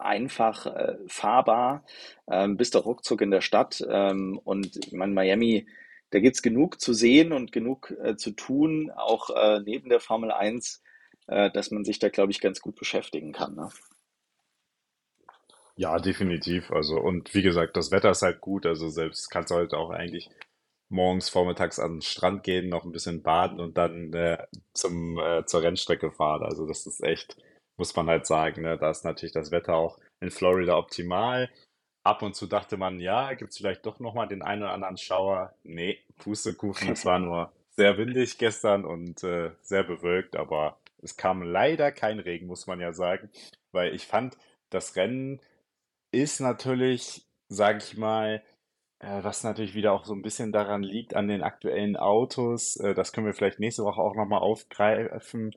[0.00, 1.84] einfach äh, fahrbar,
[2.28, 3.80] ähm, bist doch ruckzuck in der Stadt.
[3.88, 5.68] Ähm, und ich meine, Miami,
[6.10, 10.32] da gibt's genug zu sehen und genug äh, zu tun, auch äh, neben der Formel
[10.32, 10.82] Eins
[11.28, 13.54] äh, dass man sich da, glaube ich, ganz gut beschäftigen kann.
[13.54, 13.68] Ne?
[15.76, 16.72] Ja, definitiv.
[16.72, 18.66] Also, und wie gesagt, das Wetter ist halt gut.
[18.66, 20.28] Also, selbst kannst du halt auch eigentlich
[20.88, 25.44] morgens, vormittags an den Strand gehen, noch ein bisschen baden und dann äh, zum, äh,
[25.46, 26.42] zur Rennstrecke fahren.
[26.42, 27.36] Also, das ist echt,
[27.76, 28.76] muss man halt sagen, ne?
[28.76, 31.48] Da ist natürlich das Wetter auch in Florida optimal.
[32.02, 34.96] Ab und zu dachte man, ja, gibt es vielleicht doch nochmal den einen oder anderen
[34.96, 35.54] Schauer.
[35.62, 41.42] Nee, Pustekuchen, es war nur sehr windig gestern und äh, sehr bewölkt, aber es kam
[41.42, 43.30] leider kein Regen, muss man ja sagen,
[43.72, 44.36] weil ich fand,
[44.70, 45.40] das Rennen
[46.12, 48.42] ist natürlich, sage ich mal,
[49.00, 52.94] äh, was natürlich wieder auch so ein bisschen daran liegt an den aktuellen Autos, äh,
[52.94, 55.54] das können wir vielleicht nächste Woche auch noch mal aufgreifen.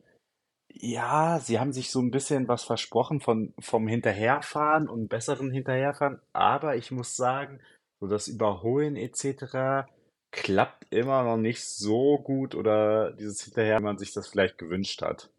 [0.74, 6.22] Ja, sie haben sich so ein bisschen was versprochen von vom Hinterherfahren und besseren Hinterherfahren,
[6.32, 7.60] aber ich muss sagen,
[8.00, 9.88] so das Überholen et cetera
[10.32, 15.02] klappt immer noch nicht so gut oder dieses Hinterher, wie man sich das vielleicht gewünscht
[15.02, 15.30] hat.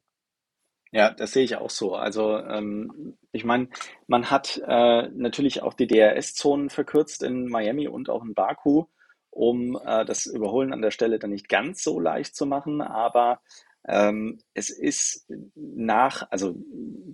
[0.92, 1.94] Ja, das sehe ich auch so.
[1.94, 3.68] Also ähm, ich meine,
[4.06, 8.84] man hat äh, natürlich auch die DRS-Zonen verkürzt in Miami und auch in Baku,
[9.30, 12.82] um äh, das Überholen an der Stelle dann nicht ganz so leicht zu machen.
[12.82, 13.40] Aber
[13.84, 16.54] es ist nach, also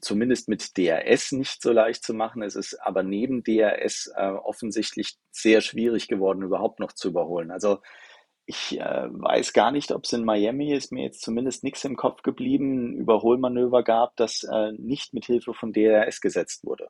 [0.02, 2.42] zumindest mit DRS nicht so leicht zu machen.
[2.42, 7.50] Es ist aber neben DRS äh, offensichtlich sehr schwierig geworden, überhaupt noch zu überholen.
[7.50, 7.78] Also
[8.44, 11.96] ich äh, weiß gar nicht, ob es in Miami ist mir jetzt zumindest nichts im
[11.96, 16.88] Kopf geblieben, ein Überholmanöver gab, das äh, nicht mit Hilfe von DRS gesetzt wurde.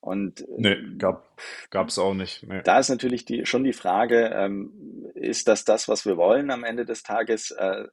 [0.00, 1.36] Und Nee, äh, gab
[1.70, 2.42] gab's auch nicht.
[2.44, 2.62] Nee.
[2.62, 6.64] da ist natürlich die, schon die Frage, ähm, ist das das, was wir wollen am
[6.64, 7.84] Ende des Tages, äh,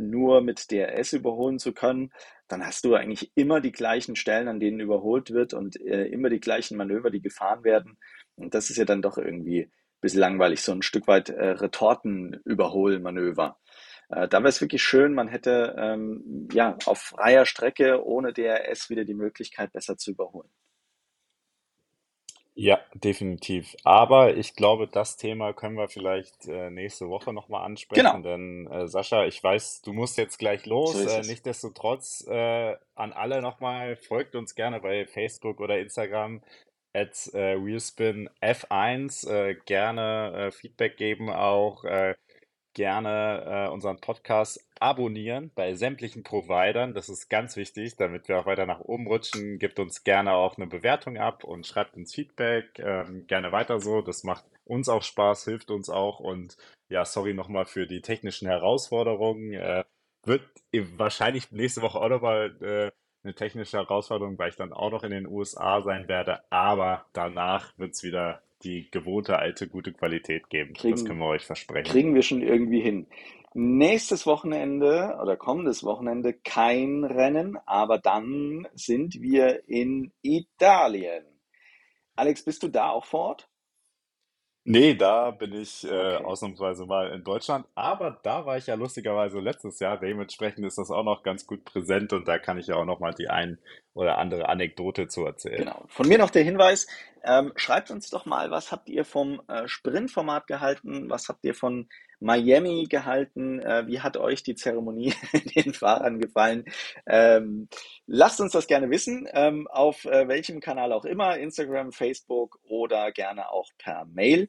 [0.00, 2.12] nur mit DRS überholen zu können?
[2.48, 6.30] Dann hast du eigentlich immer die gleichen Stellen, an denen überholt wird und äh, immer
[6.30, 7.98] die gleichen Manöver, die gefahren werden.
[8.36, 11.50] Und das ist ja dann doch irgendwie ein bisschen langweilig, so ein Stück weit äh,
[11.50, 13.58] Retortenüberholmanöver.
[14.08, 18.90] Äh, da wäre es wirklich schön, man hätte ähm, ja auf freier Strecke ohne DRS
[18.90, 20.50] wieder die Möglichkeit, besser zu überholen.
[22.62, 23.74] Ja, definitiv.
[23.84, 28.66] Aber ich glaube, das Thema können wir vielleicht äh, nächste Woche nochmal ansprechen, Genau, denn
[28.70, 31.00] äh, Sascha, ich weiß, du musst jetzt gleich so los.
[31.00, 31.28] ist Äh, es.
[31.28, 36.42] nichtsdestotrotz äh, an alle nochmal, folgt uns gerne bei Facebook oder Instagram
[36.92, 39.26] at äh, Wheelspin F1.
[39.30, 41.84] Äh, gerne äh, Feedback geben auch.
[42.74, 46.94] Gerne äh, unseren Podcast abonnieren bei sämtlichen Providern.
[46.94, 49.58] Das ist ganz wichtig, damit wir auch weiter nach oben rutschen.
[49.58, 52.78] Gebt uns gerne auch eine Bewertung ab und schreibt uns Feedback.
[52.78, 54.02] Ähm, gerne weiter so.
[54.02, 56.20] Das macht uns auch Spaß, hilft uns auch.
[56.20, 56.56] Und
[56.88, 59.52] ja, sorry nochmal für die technischen Herausforderungen.
[59.52, 59.84] Äh,
[60.24, 60.42] wird
[60.96, 62.90] wahrscheinlich nächste Woche auch nochmal äh,
[63.22, 66.40] eine technische Herausforderung, weil ich dann auch noch in den USA sein werde.
[66.50, 70.74] Aber danach wird es wieder die gewohnte alte gute Qualität geben.
[70.74, 71.90] Das können Kriegen, wir euch versprechen.
[71.90, 73.06] kriegen wir schon irgendwie hin.
[73.52, 81.24] Nächstes Wochenende oder kommendes Wochenende kein Rennen, aber dann sind wir in Italien.
[82.14, 83.49] Alex, bist du da auch vor Ort?
[84.64, 88.74] Nee, da bin ich äh, Okay, ausnahmsweise mal in Deutschland, aber da war ich ja
[88.74, 89.98] lustigerweise letztes Jahr.
[89.98, 93.00] Dementsprechend ist das auch noch ganz gut präsent und da kann ich ja auch noch
[93.00, 93.58] mal die ein
[93.94, 95.58] oder andere Anekdote zu erzählen.
[95.58, 95.84] genau.
[95.88, 96.86] Von mir noch der Hinweis,
[97.24, 101.08] ähm, schreibt uns doch mal, was habt ihr vom äh, Sprintformat gehalten?
[101.08, 101.88] Was habt ihr von
[102.20, 103.60] Miami gehalten?
[103.60, 105.12] Äh, wie hat euch die Zeremonie
[105.56, 106.64] den Fahrern gefallen?
[107.06, 107.68] Ähm,
[108.06, 113.10] lasst uns das gerne wissen, ähm, auf äh, welchem Kanal auch immer, Instagram, Facebook oder
[113.12, 114.48] gerne auch per Mail.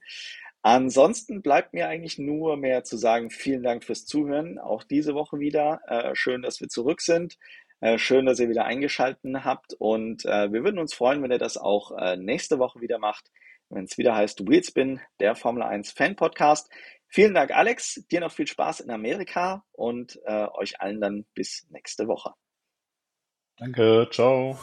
[0.63, 5.39] Ansonsten bleibt mir eigentlich nur mehr zu sagen, vielen Dank fürs Zuhören, auch diese Woche
[5.39, 5.81] wieder.
[5.87, 7.37] Äh, schön, dass wir zurück sind.
[7.79, 11.39] Äh, schön, dass ihr wieder eingeschaltet habt und äh, wir würden uns freuen, wenn ihr
[11.39, 13.31] das auch äh, nächste Woche wieder macht,
[13.69, 16.69] wenn es wieder heißt Wheelspin, der Formel 1 Fan Podcast.
[17.13, 18.05] Vielen Dank, Alex.
[18.09, 22.33] Dir noch viel Spaß in Amerika und äh, euch allen dann bis nächste Woche.
[23.57, 24.57] Danke, ciao.